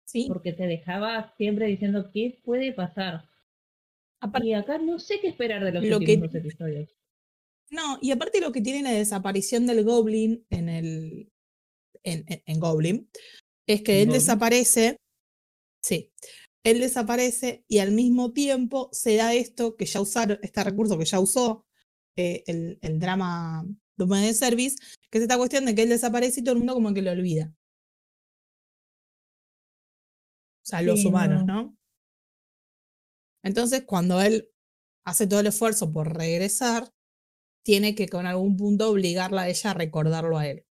[0.05, 0.25] Sí.
[0.27, 3.29] Porque te dejaba siempre diciendo qué puede pasar.
[4.41, 6.89] Y acá no sé qué esperar de los lo que, episodios.
[7.69, 11.31] No, y aparte lo que tiene la desaparición del Goblin en el.
[12.03, 13.07] en, Goblin,
[13.67, 14.97] es que él desaparece.
[15.83, 16.11] Sí
[16.65, 21.05] él desaparece y al mismo tiempo se da esto que ya usaron, este recurso que
[21.05, 21.63] ya usó
[22.15, 23.65] eh, el, el drama
[23.97, 24.77] de Service,
[25.11, 27.11] que es esta cuestión de que él desaparece y todo el mundo como que lo
[27.11, 27.53] olvida.
[30.63, 31.53] O sea, los humanos, no.
[31.53, 31.77] ¿no?
[33.43, 34.49] Entonces, cuando él
[35.05, 36.91] hace todo el esfuerzo por regresar,
[37.63, 40.65] tiene que con algún punto obligarla a ella a recordarlo a él.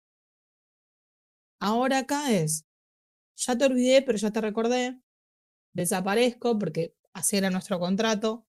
[1.60, 2.64] Ahora acá es,
[3.36, 5.01] ya te olvidé, pero ya te recordé,
[5.72, 8.46] desaparezco porque así era nuestro contrato.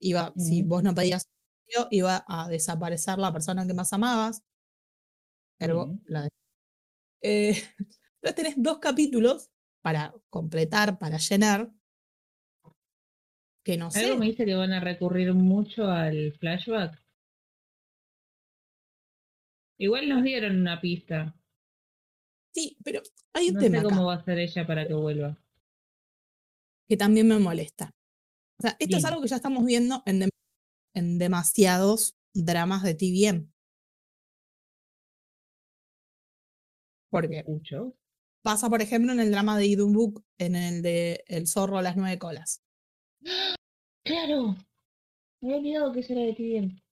[0.00, 1.28] Iba, si vos no pedías,
[1.90, 4.42] iba a desaparecer la persona que más amabas.
[5.60, 6.02] Ergo, Sí.
[6.06, 6.28] la de-
[7.22, 7.50] Eh,
[8.22, 9.50] entonces tenés dos capítulos
[9.82, 11.72] para completar, para llenar,
[13.64, 14.04] que no sé.
[14.06, 17.02] Algo me dice que van a recurrir mucho al flashback.
[19.80, 21.34] Igual nos dieron una pista.
[22.54, 23.00] Sí, pero
[23.32, 25.36] hay un No tema sé acá cómo va a ser ella para que vuelva.
[26.88, 27.94] Que también me molesta.
[28.58, 30.28] O sea, esto es algo que ya estamos viendo en,
[30.94, 33.52] en demasiados dramas de TVN.
[37.10, 37.44] Porque
[38.42, 41.82] pasa, por ejemplo, en el drama de Idun Book, en el de El zorro a
[41.82, 42.62] las nueve colas.
[44.04, 44.56] ¡Claro!
[45.40, 46.82] Me había olvidado que eso era de bien.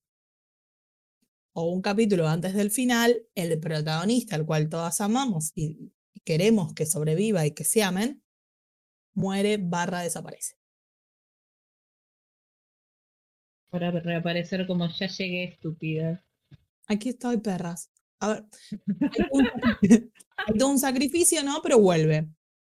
[1.52, 5.92] O un capítulo antes del final, el protagonista, al cual todas amamos y
[6.24, 8.22] queremos que sobreviva y que se amen,
[9.16, 10.54] muere barra desaparece.
[13.70, 16.24] Para reaparecer como ya llegué estúpida.
[16.86, 17.90] Aquí estoy, perras.
[18.20, 18.44] A ver,
[19.00, 19.48] hay un,
[20.36, 21.60] hay todo un sacrificio, ¿no?
[21.62, 22.28] Pero vuelve.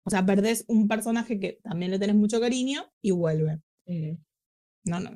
[0.05, 3.61] O sea, perdés un personaje que también le tenés mucho cariño y vuelve.
[4.85, 5.11] No, no,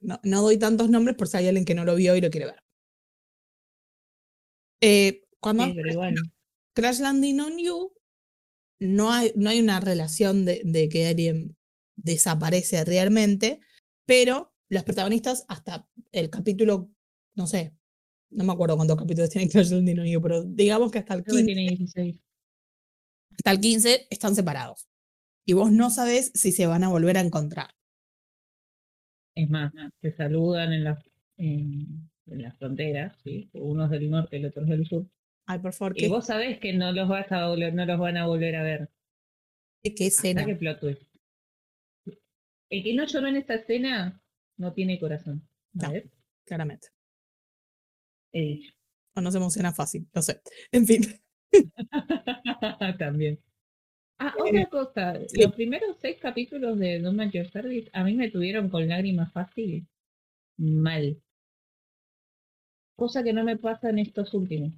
[0.00, 2.30] no, no, doy tantos nombres por si hay alguien que no lo vio y lo
[2.30, 2.62] quiere ver.
[4.80, 5.72] Eh, cuando sí.
[6.72, 7.92] Crash Landing on You,
[8.80, 11.56] no hay, no hay una relación de, de que alguien
[11.96, 13.60] desaparece realmente,
[14.06, 16.90] pero los protagonistas hasta el capítulo,
[17.34, 17.74] no sé,
[18.30, 21.36] no me acuerdo cuántos capítulos tiene Landing on You, pero digamos que hasta el Creo
[21.36, 22.20] que 15, tiene 16.
[23.36, 24.88] hasta el 15 están separados.
[25.46, 27.70] Y vos no sabés si se van a volver a encontrar.
[29.34, 31.02] Es más, se saludan en la,
[31.38, 33.48] en, en la frontera, ¿sí?
[33.54, 35.06] Uno es del norte y el otro es del sur.
[35.50, 37.98] Ay, por favor, Y qué, vos sabés que no los vas a volver, no los
[37.98, 38.90] van a volver a ver.
[39.82, 40.44] qué escena.
[40.44, 41.02] Que plot twist.
[42.70, 44.22] El que no lloró en esta escena
[44.58, 45.48] no tiene corazón.
[45.80, 45.92] A No.
[45.92, 46.10] ver,
[46.44, 46.88] Claramente.
[48.32, 48.74] he dicho.
[49.16, 50.42] O no se emociona fácil, no sé.
[50.70, 51.02] En fin.
[52.98, 53.40] También.
[54.18, 55.40] Ah, Eh, otra cosa, sí.
[55.42, 59.32] los primeros seis capítulos de No Match Your Service a mí me tuvieron con lágrimas
[59.32, 59.86] fácil
[60.58, 61.22] mal.
[62.96, 64.72] Cosa que no me pasa en estos últimos.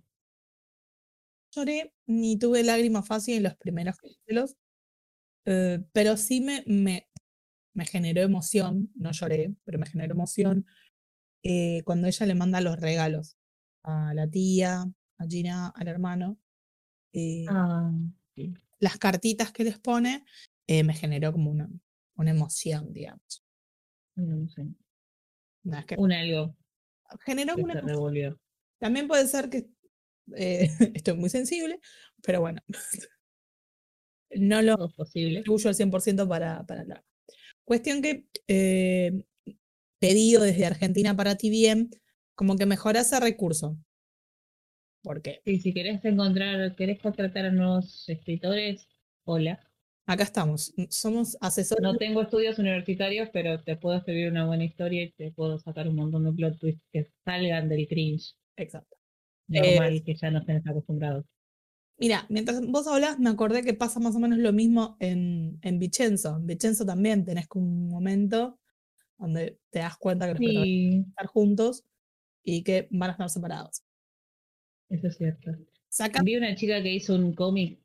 [1.54, 4.56] Lloré ni tuve lágrimas fácil en los primeros capítulos,
[5.46, 7.08] eh, pero sí me, me,
[7.74, 10.66] me generó emoción, no lloré, pero me generó emoción
[11.42, 13.36] eh, cuando ella le manda los regalos
[13.82, 14.82] a la tía,
[15.18, 16.38] a Gina, al hermano.
[17.12, 17.90] eh, Ah,
[18.78, 20.24] Las cartitas que les pone
[20.68, 21.68] me generó como una,
[22.16, 23.44] una emoción, digamos.
[24.16, 24.66] no sé.
[25.64, 26.56] No, es que Un algo
[27.26, 27.82] generó que una.
[28.78, 29.68] También puede ser que
[30.36, 31.80] eh, estoy muy sensible,
[32.22, 32.62] pero bueno,
[34.36, 35.40] no lo Todo es posible.
[35.40, 37.04] atribuyo al 100% para, para drama.
[37.64, 39.24] Cuestión que eh,
[40.00, 41.90] pedido desde Argentina para ti bien,
[42.34, 43.78] como que mejora ese recurso.
[45.02, 48.88] Porque Sí, si querés encontrar, querés contratar a nuevos escritores,
[49.24, 49.60] hola.
[50.06, 51.82] acá estamos, somos asesores.
[51.82, 55.88] No tengo estudios universitarios, pero te puedo escribir una buena historia y te puedo sacar
[55.88, 58.96] un montón de plot twists que salgan del cringe Exacto.
[59.50, 61.24] Normal que ya no estén acostumbrados.
[61.98, 65.78] Mira, mientras vos hablás, me acordé que pasa más o menos lo mismo en, en
[65.78, 66.36] Vicenzo.
[66.36, 68.58] En Vicenzo también tenés un momento
[69.18, 71.84] donde te das cuenta que los protagonistas Sí, van a estar juntos
[72.42, 73.82] y que van a estar separados.
[74.88, 75.50] eso es cierto.
[75.88, 77.78] Saca, Vi una chica que hizo un cómic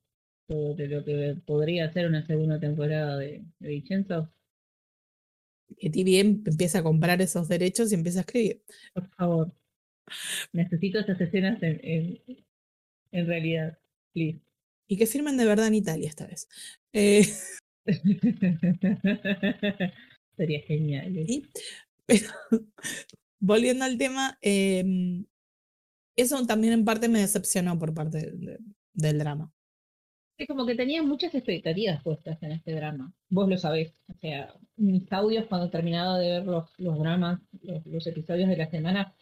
[0.47, 4.31] sobre lo que podría ser una segunda temporada de, de Vincenzo.
[5.77, 8.63] que ti bien empieza a comprar esos derechos y empieza a escribir.
[8.93, 9.51] Por favor.
[10.53, 12.21] Necesito estas escenas en, en,
[13.11, 13.77] en realidad.
[14.13, 14.39] Please.
[14.87, 16.47] Y que firmen de verdad en Italia esta vez.
[16.93, 17.25] Eh,
[20.37, 21.17] Sería genial.
[21.17, 21.25] ¿eh?
[21.27, 21.45] Sí,
[22.05, 22.29] pero
[23.39, 25.25] volviendo al tema, em,
[26.15, 28.59] eso también en parte me decepcionó por parte de- de-
[28.93, 29.51] del drama.
[30.37, 33.13] Es como que tenía muchas expectativas puestas en este drama.
[33.29, 33.93] Vos lo sabés.
[34.09, 38.57] O sea, mis audios cuando terminaba de ver los, los dramas, los, los episodios de
[38.57, 39.15] la semana,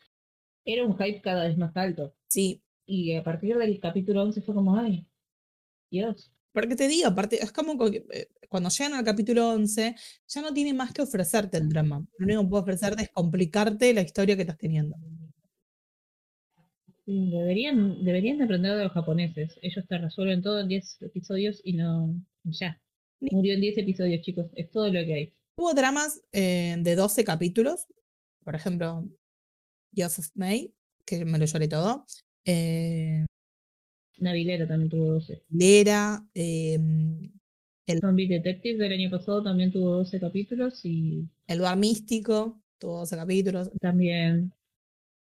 [0.66, 2.16] era un hype cada vez más alto.
[2.28, 5.06] Sí, Y a partir del capítulo 11 fue como, ay,
[5.92, 6.32] Dios.
[6.52, 9.96] porque te digo, aparte, es como que eh, cuando llegan al capítulo 11,
[10.28, 12.06] ya no tiene más que ofrecerte el drama.
[12.18, 14.96] Lo único que puede ofrecerte es complicarte la historia que estás teniendo.
[17.06, 19.58] Deberían, deberían de aprender de los japoneses.
[19.62, 22.16] Ellos te resuelven todo en 10 episodios y no.
[22.46, 22.80] Ya.
[23.20, 24.48] Murió en 10 episodios, chicos.
[24.56, 25.34] Es todo lo que hay.
[25.58, 27.88] Hubo dramas eh, de 12 capítulos,
[28.44, 29.06] por ejemplo,
[29.96, 30.74] Joseph May,
[31.06, 32.06] que me lo lloré todo.
[32.46, 33.26] Eh,
[34.20, 35.44] Navilera también tuvo 12.
[35.50, 37.32] Lera, em,
[38.00, 43.16] Zombie Detective del año pasado también tuvo 12 capítulos y El Bar Místico, tuvo 12
[43.16, 43.72] capítulos.
[43.80, 44.54] también.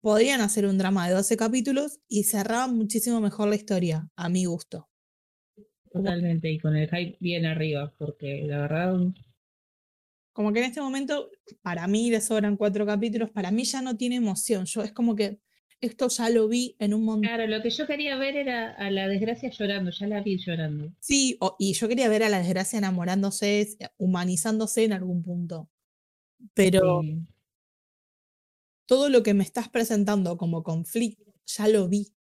[0.00, 4.44] Podrían hacer un drama de 12 capítulos y cerraban muchísimo mejor la historia, a mi
[4.46, 4.88] gusto.
[5.92, 8.96] Totalmente, y con el hype bien arriba, porque la verdad,
[10.32, 11.30] Como que en este momento,
[11.62, 14.64] para mí le sobran cuatro capítulos, para mí ya no tiene emoción.
[14.64, 15.40] Yo es como que
[15.80, 17.28] esto ya lo vi en un montón.
[17.28, 20.92] claro, lo que yo quería ver era a la desgracia llorando, ya la vi llorando.
[21.00, 25.68] Sí, o- y yo quería ver a la desgracia enamorándose, s- humanizándose en algún punto.
[26.54, 27.26] Pero Sí.
[28.86, 32.14] todo lo que me estás presentando como conflicto, ya lo vi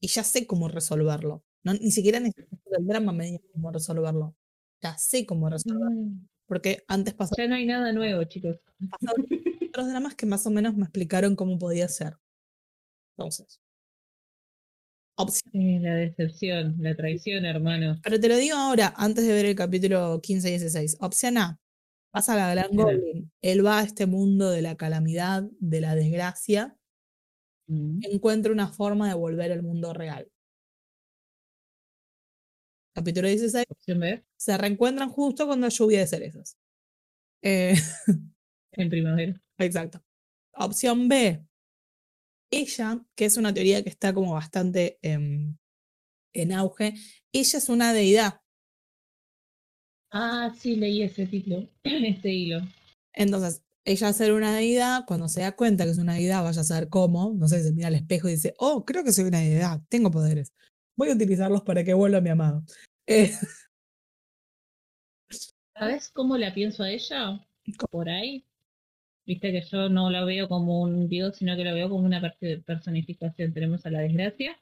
[0.00, 1.44] y ya sé cómo resolverlo.
[1.64, 4.36] No, ni siquiera necesito el drama me diga cómo resolverlo.
[4.82, 5.90] Ya sé cómo resolverlo.
[5.90, 8.58] Mm, Porque antes pasaron Ya no hay nada nuevo, chicos.
[8.90, 9.26] pasaron
[9.68, 12.16] otros dramas que más o menos me explicaron cómo podía ser.
[13.16, 13.60] Entonces.
[15.18, 15.50] Opción.
[15.54, 17.98] Eh, la decepción, la traición, hermano.
[18.02, 20.98] Pero te lo digo ahora, antes de ver el capítulo 15 y 16.
[21.00, 21.58] Opción A.
[22.10, 22.76] Pasa a la Gran.
[22.76, 23.30] Goblin.
[23.42, 26.76] Él va a este mundo de la calamidad, de la desgracia,
[27.68, 27.98] Mm.
[28.12, 30.30] encuentra una forma de volver al mundo real.
[32.96, 33.66] Capítulo 16.
[33.68, 36.56] Opción B, Se reencuentran justo cuando hay lluvia de cerezas.
[37.42, 37.74] Eh,
[38.72, 39.38] en primavera.
[39.58, 40.02] exacto.
[40.54, 41.46] Opción B.
[42.50, 45.58] Ella, que es una teoría que está como bastante em,
[46.32, 46.94] en auge,
[47.34, 48.40] ella es una deidad.
[50.10, 52.60] Ah, sí, leí ese título, ese hilo.
[53.12, 56.64] Entonces, ella ser una deidad, cuando se da cuenta que es una deidad, vaya a
[56.64, 59.40] saber cómo, no sé, se mira al espejo y dice, oh, creo que soy una
[59.40, 60.54] deidad, tengo poderes.
[60.96, 62.64] Voy a utilizarlos para que vuelva mi amado.
[63.06, 63.30] Eh,
[65.74, 67.46] ¿Sabes cómo la pienso a ella?
[67.90, 68.44] Por ahí.
[69.26, 72.22] Viste que yo no la veo como un dios, sino que la veo como una
[72.64, 73.52] personificación.
[73.52, 74.56] Tenemos a la desgracia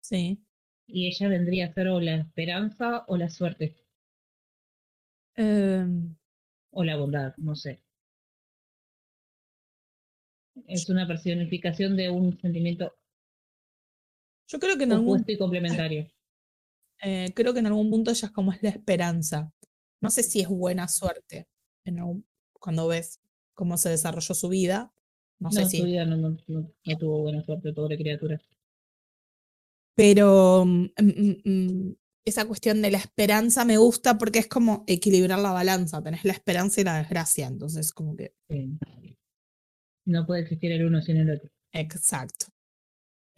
[0.00, 0.42] sí.
[0.86, 3.76] y ella vendría a ser o la esperanza o la suerte
[5.38, 6.16] Em,
[6.72, 7.80] o la bondad, no sé.
[10.66, 12.97] Es una personificación de un sentimiento
[14.48, 16.06] yo creo que en algún opuesto y complementario.
[17.02, 19.52] eh, creo que en algún punto ella es como es la esperanza.
[20.00, 21.48] No sé si es buena suerte
[21.84, 23.20] en algún- cuando ves
[23.54, 24.92] cómo se desarrolló su vida.
[25.40, 25.84] No No, sé su si.
[25.84, 28.40] vida no, no- no- no tuvo buena suerte, pobre criatura.
[29.94, 31.94] Pero mm, mm, mm,
[32.24, 36.02] esa cuestión de la esperanza me gusta porque es como equilibrar la balanza.
[36.02, 37.46] Tenés la esperanza y la desgracia.
[37.46, 38.34] Entonces, como que.
[38.48, 38.78] Sí.
[40.06, 41.50] No puede existir el uno sin el otro.
[41.72, 42.46] Exacto.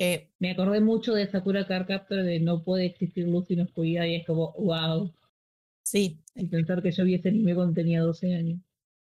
[0.03, 4.07] Eh, Me acordé mucho de Sakura Card Captor de no puede existir luz sin oscuridad
[4.07, 5.13] y es como, wow.
[5.83, 8.61] sí, Y pensar que yo vi ese anime cuando tenía 12 años.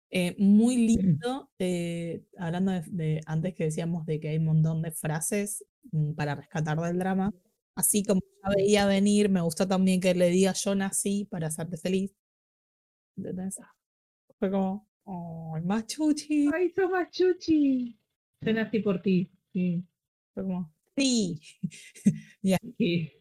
[0.10, 4.82] Eh, muy lindo, eh, hablando de, de- antes que decíamos de que hay un montón
[4.82, 7.32] de frases mm, para rescatar del drama,
[7.76, 11.78] así como ya veía venir, me gusta también que le diga yo nací para hacerte
[11.78, 12.12] feliz.
[13.16, 13.60] ¿Entendés?
[14.40, 16.50] Fue como, oh, machuchi.
[16.54, 17.98] ¡Ay, sos más chuchi!
[18.42, 19.30] Yo nací por ti.
[19.54, 19.84] Sí.
[20.34, 21.40] Fue como, sí.
[22.78, 23.12] Sí.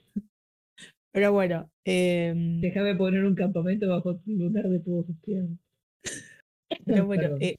[1.13, 5.61] Pero bueno, em, Déjame poner un campamento bajo tu lunar de tu gestión.
[6.87, 7.41] Pero bueno, Perdón.
[7.41, 7.57] es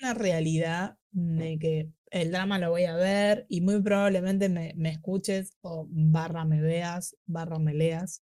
[0.00, 4.90] una realidad de que el drama lo voy a ver y muy probablemente me, me
[4.90, 8.22] escuches o barra me veas, barra me leas.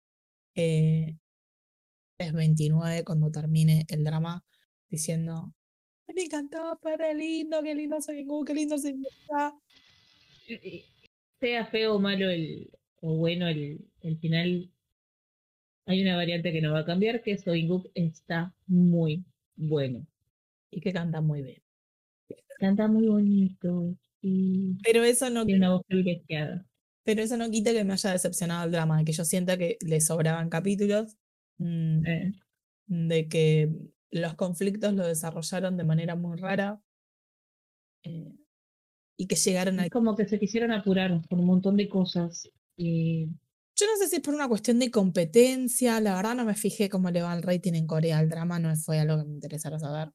[0.56, 1.18] eh,
[2.18, 4.44] es 29 cuando termine el drama
[4.90, 5.54] diciendo,
[6.14, 9.52] me encantó, fue re lindo, qué lindo soy qué lindo se Eh,
[11.40, 12.72] Sea feo o malo el,
[13.02, 14.70] o bueno el, el final,
[15.86, 19.26] hay una variante que no va a cambiar, que Soinguk está muy
[19.58, 20.06] bueno.
[20.72, 21.62] y que canta muy bien.
[22.60, 26.66] Canta muy bonito y Pero eso no, tiene una voz privilegiada.
[27.04, 29.78] pero eso no quita que me haya decepcionado el drama, de que yo sienta que
[29.82, 31.18] le sobraban capítulos.
[31.58, 32.32] mm, Eh,
[32.88, 33.70] de que
[34.12, 36.82] los conflictos lo desarrollaron de manera muy rara
[38.04, 38.34] eh,
[39.20, 39.90] y que llegaron a...
[39.90, 42.50] como que se quisieron apurar por un montón de cosas.
[42.78, 43.26] Y
[43.76, 46.90] Yo no sé si es por una cuestión de competencia, la verdad no me fijé
[46.90, 49.78] cómo le va el rating en Corea al drama, no fue algo que me interesara
[49.78, 50.10] saber.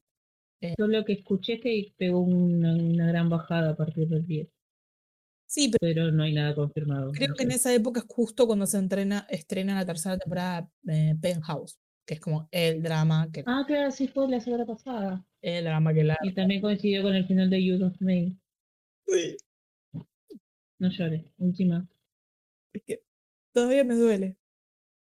[0.79, 4.49] yo lo que escuché es que pegó una, una gran bajada a partir del 10,
[5.47, 7.13] Sí, pero pero no hay nada confirmado.
[7.13, 10.69] creo no que en esa época es justo cuando se entrena, estrena la tercera temporada
[10.83, 15.25] de Penthouse, que es como el drama que, Ah, claro, sí fue la semana pasada.
[15.43, 16.17] el drama que la...
[16.23, 18.01] Y también coincidió con el final de You of
[20.79, 21.87] No llores, última.
[22.73, 23.03] Es que
[23.53, 24.37] todavía me duele,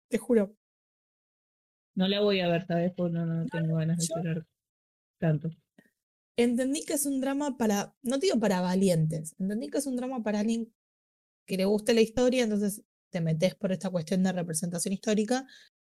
[0.09, 0.55] te juro.
[1.95, 2.93] No la voy a ver, ¿sabes?
[2.95, 4.45] Porque no, no tengo ganas de yo- llorar
[5.19, 5.49] tanto.
[6.37, 10.21] Entendí que es un drama para, no digo para valientes, entendí que es un drama
[10.21, 10.73] para alguien
[11.47, 15.47] que le guste la historia, entonces te metes por esta cuestión de representación histórica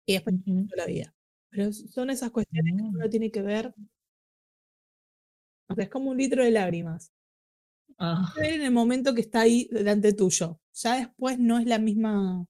[0.06, 0.60] y después Ujú.
[0.60, 1.14] gusta la vida.
[1.50, 2.94] Pero son esas cuestiones que Mm.
[2.94, 3.74] uno tiene que ver.
[5.68, 7.12] O sea, es como un litro de lágrimas.
[7.98, 10.60] Ah, en el momento que está ahí delante tuyo.
[10.74, 12.46] Ya después no es la misma.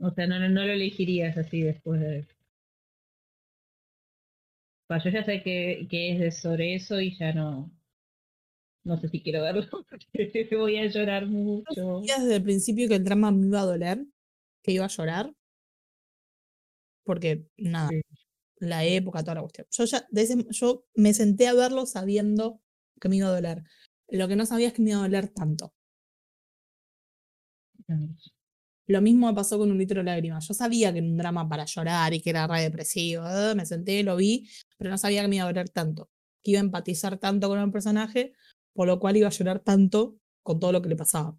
[0.00, 2.26] o sea, no, no, no lo elegirías así después de.
[4.88, 7.70] Yo ya sé que, que es de sobre eso y ya no.
[8.84, 9.62] No sé si quiero verlo.
[9.90, 11.74] porque voy a llorar Yo mucho.
[11.74, 14.04] sabía desde el principio que el drama me iba a doler,
[14.62, 15.32] que iba a llorar.
[17.04, 18.00] Porque, nada, Sí.
[18.58, 19.66] la época, toda la cuestión.
[19.70, 22.60] Yo ya, de ese- yo me senté a verlo sabiendo
[23.00, 23.62] que me iba a doler.
[24.08, 25.72] Lo que no sabía es que me iba a doler tanto.
[28.88, 30.46] Lo mismo me pasó con un litro de lágrimas.
[30.46, 33.24] Yo sabía que era un drama para llorar y que era re depresivo.
[33.28, 34.48] eh, Me senté, lo vi,
[34.78, 36.08] pero no sabía que me iba a doler tanto.
[36.42, 38.32] Que iba a empatizar tanto con el personaje,
[38.74, 41.36] por lo cual iba a llorar tanto con todo lo que le pasaba.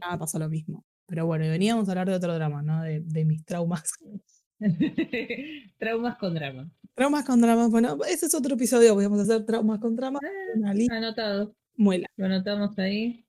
[0.00, 0.84] Nada me pasó lo mismo.
[1.06, 2.82] Pero bueno, y veníamos a hablar de otro drama, ¿no?
[2.82, 3.84] De, de mis traumas.
[5.78, 6.70] Traumas con drama.
[6.94, 7.70] Traumas con dramas.
[7.70, 8.94] Bueno, ese es otro episodio.
[8.94, 9.92] Podemos hacer traumas con.
[10.54, 11.54] Una lista Anotado.
[11.76, 12.06] muela.
[12.16, 13.26] Lo anotamos ahí.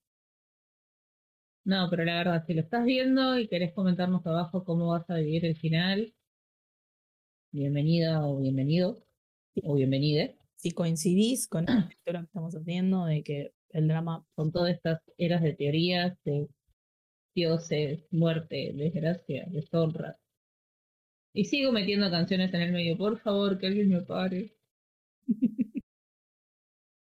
[1.65, 5.15] No, pero la verdad, si lo estás viendo y querés comentarnos abajo cómo vas a
[5.15, 6.13] vivir el final,
[7.51, 9.03] bienvenida o bienvenido,
[9.63, 14.53] o bienvenide, Si coincidís con la lectura que estamos haciendo, de que el drama con
[14.53, 16.47] todas estas eras de teorías, de
[17.36, 20.17] dioses, muerte, desgracia, deshonra.
[21.38, 24.55] Y sigo metiendo canciones en el medio, por favor, que alguien me pare.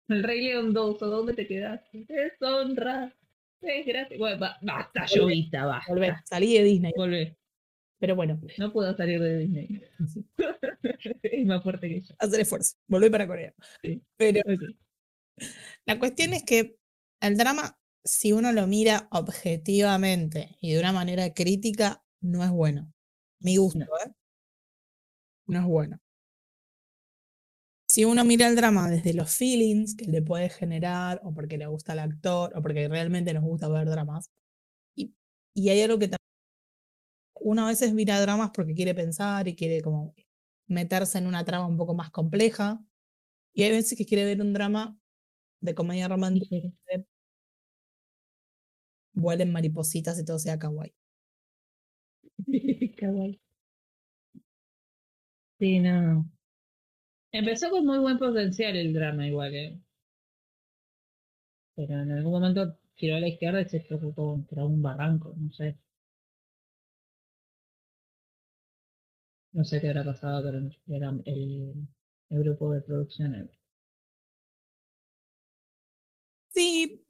[0.09, 2.05] El Rey León 2, ¿o dónde te quedaste?
[2.07, 3.15] Deshonra,
[3.61, 4.17] desgracia.
[4.19, 5.91] Bueno, ba- basta, llovita, basta.
[5.91, 6.93] volver, salí de Disney.
[6.95, 7.35] Volvé.
[7.97, 9.81] Pero bueno, No puedo salir de Disney.
[11.23, 12.13] es más fuerte que yo.
[12.19, 12.75] hacer esfuerzo.
[12.87, 13.55] Volví para Corea.
[13.81, 14.03] Sí.
[14.17, 14.41] Pero
[15.87, 16.77] la cuestión es que
[17.21, 22.93] el drama, si uno lo mira objetivamente y de una manera crítica, no es bueno.
[23.41, 23.85] Mi gusto, No.
[24.05, 24.11] ¿eh?
[25.47, 25.99] No es bueno.
[27.89, 31.67] Si uno mira el drama desde los feelings que le puede generar, o porque le
[31.67, 34.29] gusta el actor, o porque realmente nos gusta ver dramas,
[34.95, 35.15] y
[35.55, 36.19] Y hay algo que también
[37.35, 40.13] uno a veces mira dramas porque quiere pensar y quiere como
[40.67, 42.81] meterse en una trama un poco más compleja.
[43.53, 44.97] Y hay veces que quiere ver un drama
[45.61, 47.05] de comedia romántica de
[49.13, 50.93] vuelen maripositas y todo sea kawaii.
[53.01, 53.39] kawaii.
[55.59, 56.29] Sí, no.
[57.33, 59.77] Empezó con muy buen potencial el drama igual, ¿eh?
[61.75, 65.51] Pero en algún momento giró a la izquierda y se chocó contra un barranco, no
[65.51, 65.77] sé.
[69.53, 70.55] No sé qué habrá pasado con
[70.87, 71.87] el, el,
[72.29, 73.49] grupo de producción.
[76.49, 77.05] Sí,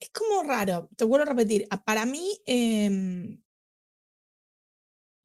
[0.00, 1.68] es como raro, te vuelvo a repetir.
[1.84, 3.40] Para mí em,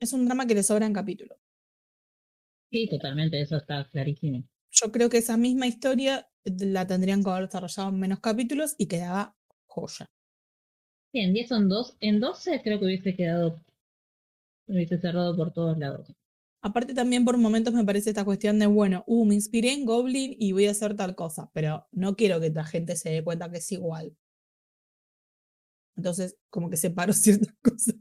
[0.04, 1.36] es un drama que le sobra en capítulo.
[2.72, 4.44] Sí, totalmente, eso está clarísimo.
[4.72, 8.88] Yo creo que esa misma historia la tendrían que haber desarrollado en menos capítulos y
[8.88, 9.36] quedaba
[9.68, 10.10] joya.
[11.12, 11.98] Sí, en 10 son 2.
[12.00, 13.60] En 12 creo que hubiese quedado,
[14.68, 16.12] hubiese cerrado por todos lados.
[16.62, 20.36] Aparte también por momentos me parece esta cuestión de, bueno, uh, me inspiré en Goblin
[20.40, 23.52] y voy a hacer tal cosa, pero no quiero que la gente se dé cuenta
[23.52, 24.16] que es igual.
[25.96, 27.96] Entonces, como que separo ciertas cosas.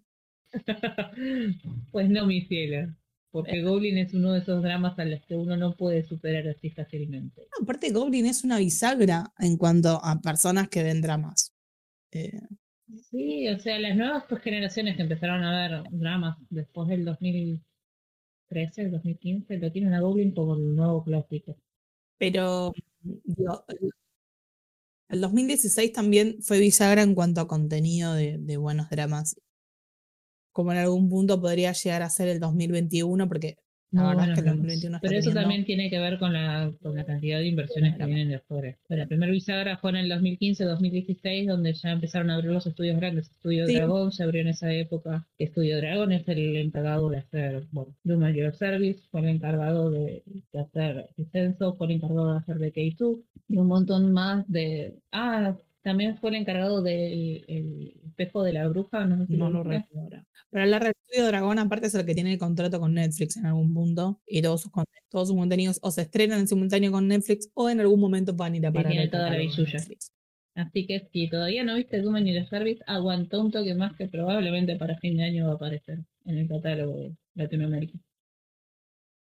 [1.91, 2.93] pues no, mi cielo.
[3.31, 3.63] Porque.
[3.63, 7.49] Goblin es uno de esos dramas a los que uno no puede superar así fácilmente.
[7.61, 11.55] aparte, Goblin es una bisagra en cuanto a personas que ven dramas.
[12.13, 12.41] Eh.
[13.11, 18.91] Sí, o sea, las nuevas generaciones que empezaron a ver dramas después del 2013, el
[18.91, 21.57] 2015, lo tienen a Goblin como el nuevo clásico.
[22.19, 22.75] Pero
[25.09, 29.37] el 2016 también fue bisagra en cuanto a contenido de, de buenos dramas
[30.53, 33.57] como en algún punto podría llegar a ser el 2021, porque
[33.93, 36.97] la verdad es que el 2021 Pero eso también tiene que ver con la, con
[36.97, 38.75] la cantidad de inversiones que vienen de afuera.
[38.89, 43.31] La primera bisagra fue en el 2015-2016, donde ya empezaron a abrir los estudios grandes.
[43.31, 45.27] Estudio Dragón se abrió en esa época.
[45.39, 50.23] Estudio Dragón es el encargado de hacer, bueno, de Mayor Service, fue el encargado de,
[50.59, 54.95] hacer Censo, fue el encargado de hacer de K2, y un montón más de.
[55.13, 59.63] Ah, también fue el encargado del espejo de la bruja, no sé si no lo
[59.63, 60.25] recuerdo.
[60.51, 63.47] Pero la Red Studio Dragón, aparte, es el que tiene el contrato con Netflix en
[63.47, 64.21] algún punto.
[64.27, 64.73] Y todos sus,
[65.09, 68.53] todos sus contenidos o se estrenan en simultáneo con Netflix o en algún momento van
[68.53, 68.93] a ir a parar.
[68.93, 69.39] tiene toda la
[70.55, 74.07] Así que si todavía no viste Doom y the Service, aguantó un toque más que
[74.07, 77.99] probablemente para fin de año va a aparecer en el catálogo de Latinoamérica.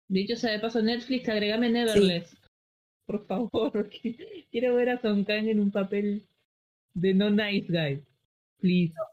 [0.09, 2.37] Dicho sea de paso, Netflix, agregame Neverless.
[3.07, 3.91] Por favor,
[4.51, 6.27] quiero ver a Son Kang en un papel
[6.95, 8.05] de no nice guy.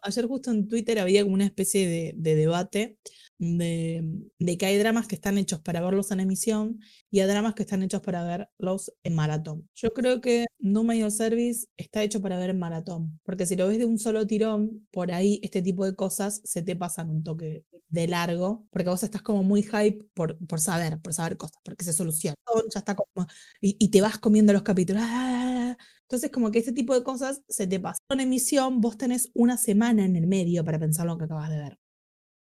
[0.02, 2.98] Ayer justo en Twitter había como una especie de, debate
[3.38, 4.04] de,
[4.40, 7.64] de, que hay dramas que están hechos para verlos en emisión y hay dramas que
[7.64, 9.70] están hechos para verlos en maratón.
[9.76, 13.68] Yo creo que No Mayor Service está hecho para ver en maratón, porque si lo
[13.68, 17.24] ves de un solo tirón, por ahí este tipo de cosas se te pasan un
[17.24, 21.58] toque de largo, porque vos estás como muy hype por, por saber, por saber cosas,
[21.64, 22.36] porque se soluciona.
[22.74, 23.28] Ya está como,
[23.62, 25.04] y, te vas comiendo los capítulos.
[25.06, 25.78] ¡ah!
[26.08, 27.99] Entonces, como que ese tipo de cosas se te pasan.
[28.10, 31.58] En emisión, vos tenés una semana en el medio para pensar lo que acabas de
[31.58, 31.78] ver.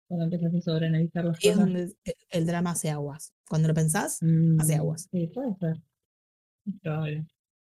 [0.08, 1.96] Cuando empiezas a sobreanalizar los Y es donde
[2.30, 3.32] el, drama hace aguas.
[3.48, 5.08] Cuando lo pensás, hace mm, aguas.
[5.08, 5.80] Sí, puede ser.
[6.82, 7.26] Probable.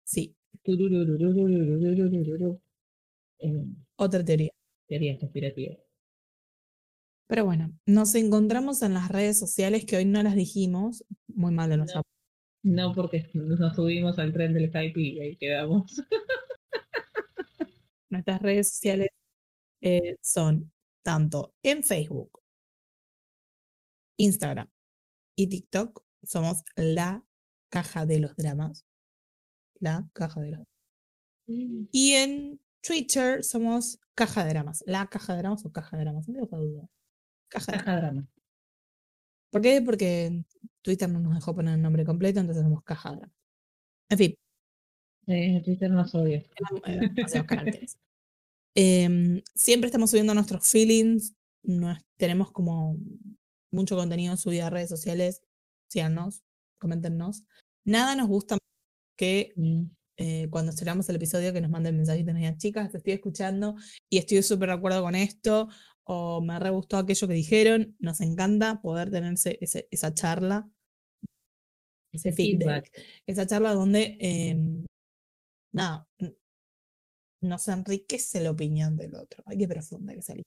[0.03, 0.35] Sí.
[3.39, 3.65] Eh,
[3.97, 4.51] Otra teoría.
[4.87, 5.75] Teoría conspirativa.
[7.27, 11.05] Pero bueno, nos encontramos en las redes sociales que hoy no las dijimos.
[11.27, 12.06] Muy mal de nosotros.
[12.63, 16.03] No, porque nos subimos al tren del Skype y ahí quedamos.
[18.09, 19.09] Nuestras redes sociales
[19.81, 20.71] eh, son
[21.03, 22.41] tanto en Facebook,
[24.17, 24.69] Instagram
[25.35, 26.03] y TikTok.
[26.23, 27.23] Somos la
[27.69, 28.85] caja de los dramas.
[29.79, 30.67] La caja de los
[31.47, 31.85] mm.
[31.91, 34.83] Y en Twitter somos caja de dramas.
[34.87, 36.27] La caja de dramas o caja de dramas.
[36.27, 36.89] No tengo duda.
[37.49, 38.36] Caja, caja de dramas.
[39.57, 39.81] ¿Por qué?
[39.81, 40.43] Porque
[40.83, 43.27] Twitter no nos dejó poner el nombre completo, entonces somos cajada.
[44.07, 44.35] En fin.
[45.25, 46.45] Twitter nos odia.
[48.75, 51.33] Em, siempre estamos subiendo nuestros feelings.
[52.17, 52.99] tenemos como
[53.71, 55.41] mucho contenido subido a redes sociales.
[55.89, 56.43] Síganos,
[56.77, 57.43] coméntenos.
[57.83, 58.59] Nada nos gusta
[59.17, 59.83] que mm.
[60.17, 63.75] eh, cuando cerramos el episodio que nos manden mensajitos y digan, chicas, te estoy escuchando
[64.07, 65.67] y estoy súper de acuerdo con esto
[66.07, 67.95] o me re gustó aquello que dijeron.
[67.99, 69.35] Nos encanta poder tener
[69.91, 70.69] esa charla
[72.11, 72.91] ese feedback.
[73.25, 74.85] Esa charla donde, em,
[75.73, 76.07] nada,
[77.41, 79.43] nos enriquece la opinión del otro.
[79.45, 80.43] Hay que profunda que salir.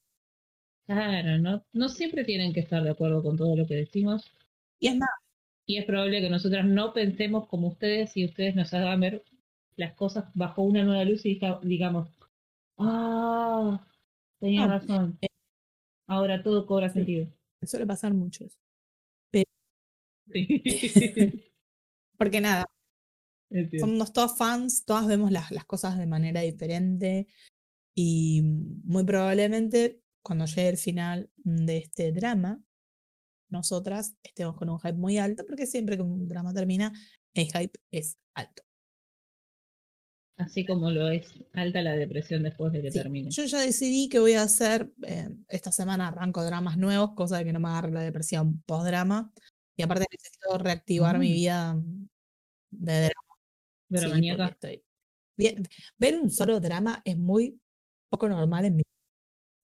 [0.86, 4.32] Claro, no, no siempre tienen que estar de acuerdo con todo lo que decimos.
[4.80, 5.08] Y es más.
[5.66, 9.22] Y es probable que nosotras no pensemos como ustedes y ustedes nos hagan ver
[9.76, 12.08] las cosas bajo una nueva luz y digamos,
[12.78, 13.86] ah,
[14.40, 15.18] Tenía No, razón.
[15.20, 15.28] eh,
[16.10, 16.94] Ahora todo cobra Sí.
[16.94, 17.28] sentido.
[17.62, 18.58] suele pasar mucho eso.
[19.32, 19.44] Sí.
[22.18, 22.66] Porque nada,
[23.78, 27.28] somos todos fans, todas vemos las, las cosas de manera diferente
[27.96, 28.42] y
[28.84, 32.60] muy probablemente cuando llegue el final de este drama,
[33.50, 36.92] nosotras estemos con un hype muy alto, porque siempre que un drama termina,
[37.34, 38.62] el hype es alto.
[40.40, 43.30] Así como lo es alta la depresión después de que Sí, termine.
[43.30, 47.44] Yo ya decidí que voy a hacer, eh, esta semana arranco dramas nuevos, cosa de
[47.44, 49.32] que no me agarre la depresión post-drama.
[49.76, 51.32] Y aparte necesito reactivar mi Mm.
[51.32, 51.76] vida
[52.70, 53.12] de drama.
[53.88, 54.82] La sí, estoy-
[55.36, 55.62] Bien,
[55.98, 57.60] ver un solo drama es muy
[58.10, 58.82] poco normal en mi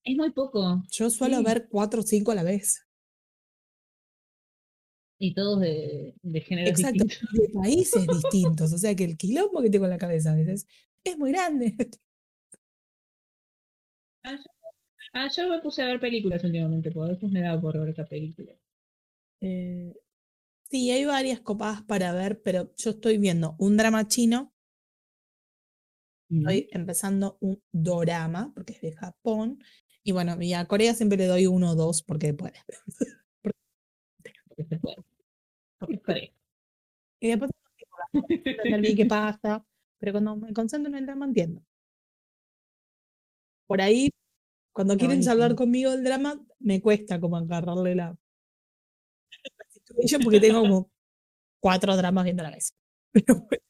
[0.05, 0.83] Es muy poco.
[0.91, 1.45] Yo suelo Sí.
[1.45, 2.86] ver cuatro o cinco a la vez.
[5.19, 7.31] Y todos de, de géneros Exacto, distintos.
[7.33, 8.73] de países distintos.
[8.73, 10.67] O sea que el quilombo que tengo en la cabeza a veces
[11.05, 11.75] es muy grande.
[15.13, 17.89] Ah, yo me puse a ver películas últimamente, porque a veces me da por ver
[17.89, 18.53] esta película.
[19.41, 19.95] Eh,
[20.71, 24.55] sí, hay varias copadas para ver, pero yo estoy viendo un drama chino,
[26.31, 29.59] estoy empezando un dorama, porque es de Japón.
[30.03, 32.55] Y bueno, y a Corea siempre le doy uno o dos porque puede.
[32.67, 33.17] Porque se puede.
[33.43, 34.46] Porque es Corea.
[37.21, 37.51] Y después
[38.13, 39.65] no entender qué pasa,
[39.99, 41.63] pero cuando me concentro en el drama entiendo.
[43.67, 44.11] Por ahí,
[44.73, 48.19] cuando Está quieren charlar conmigo del drama, me cuesta como agarrarle la, la
[50.23, 50.91] porque tengo como
[51.61, 52.75] cuatro dramas viendo a la vez.
[53.13, 53.63] Pero bueno,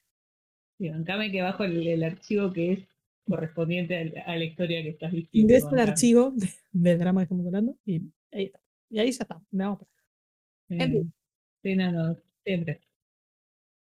[1.31, 2.89] que bajo el, el archivo que es
[3.27, 5.39] correspondiente al- a, la historia que estás diciendo.
[5.41, 5.91] ingreso bancame.
[5.91, 8.61] archivo de- del drama que estamos hablando y ahí está.
[8.91, 9.41] Y ahí ya está.
[9.51, 9.96] me vamos para- Eh,
[10.69, 11.13] En fin.
[11.63, 12.81] sí, no, no, siempre.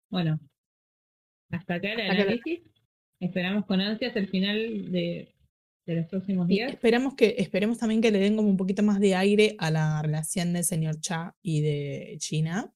[0.09, 0.39] Bueno,
[1.51, 2.61] hasta acá el acá análisis.
[3.19, 5.33] Esperamos con ansias el final de,
[5.85, 6.71] de los próximos Y días.
[6.73, 10.01] esperamos, que, esperemos también que le den como un poquito más de aire a la
[10.01, 12.71] relación del señor Cha y de China,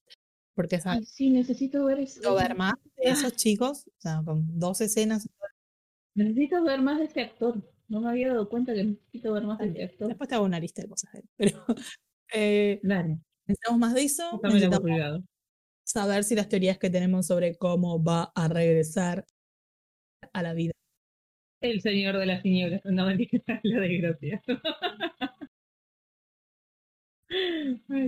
[0.56, 2.36] porque es Ay, sí, necesito ver eso.
[2.36, 5.30] ver más de esos chicos, o sea, con dos escenas.
[6.16, 7.62] Necesito ver más de ese actor.
[7.88, 10.08] No me había dado cuenta que necesito ver más de ese actor.
[10.08, 11.26] Después te hago una lista de cosas de él.
[11.38, 11.66] Pero
[12.34, 14.40] eh, Dale, necesitamos más de eso.
[14.44, 15.24] Necesitamos
[15.84, 19.26] saber si las teorías que tenemos sobre cómo va a regresar
[20.34, 20.72] a la vida.
[21.62, 22.82] El señor de las tinieblas.
[22.86, 24.42] No mentira, la desgracia.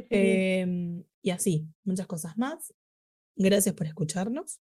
[0.10, 2.74] Eh, y así, muchas cosas más.
[3.38, 4.60] Gracias por escucharnos.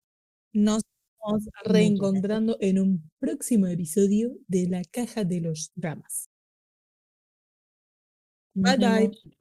[0.52, 0.82] Nos
[1.18, 6.28] vamos reencontrando en un próximo episodio de La Caja de los Dramas.
[8.54, 9.39] Bye bye.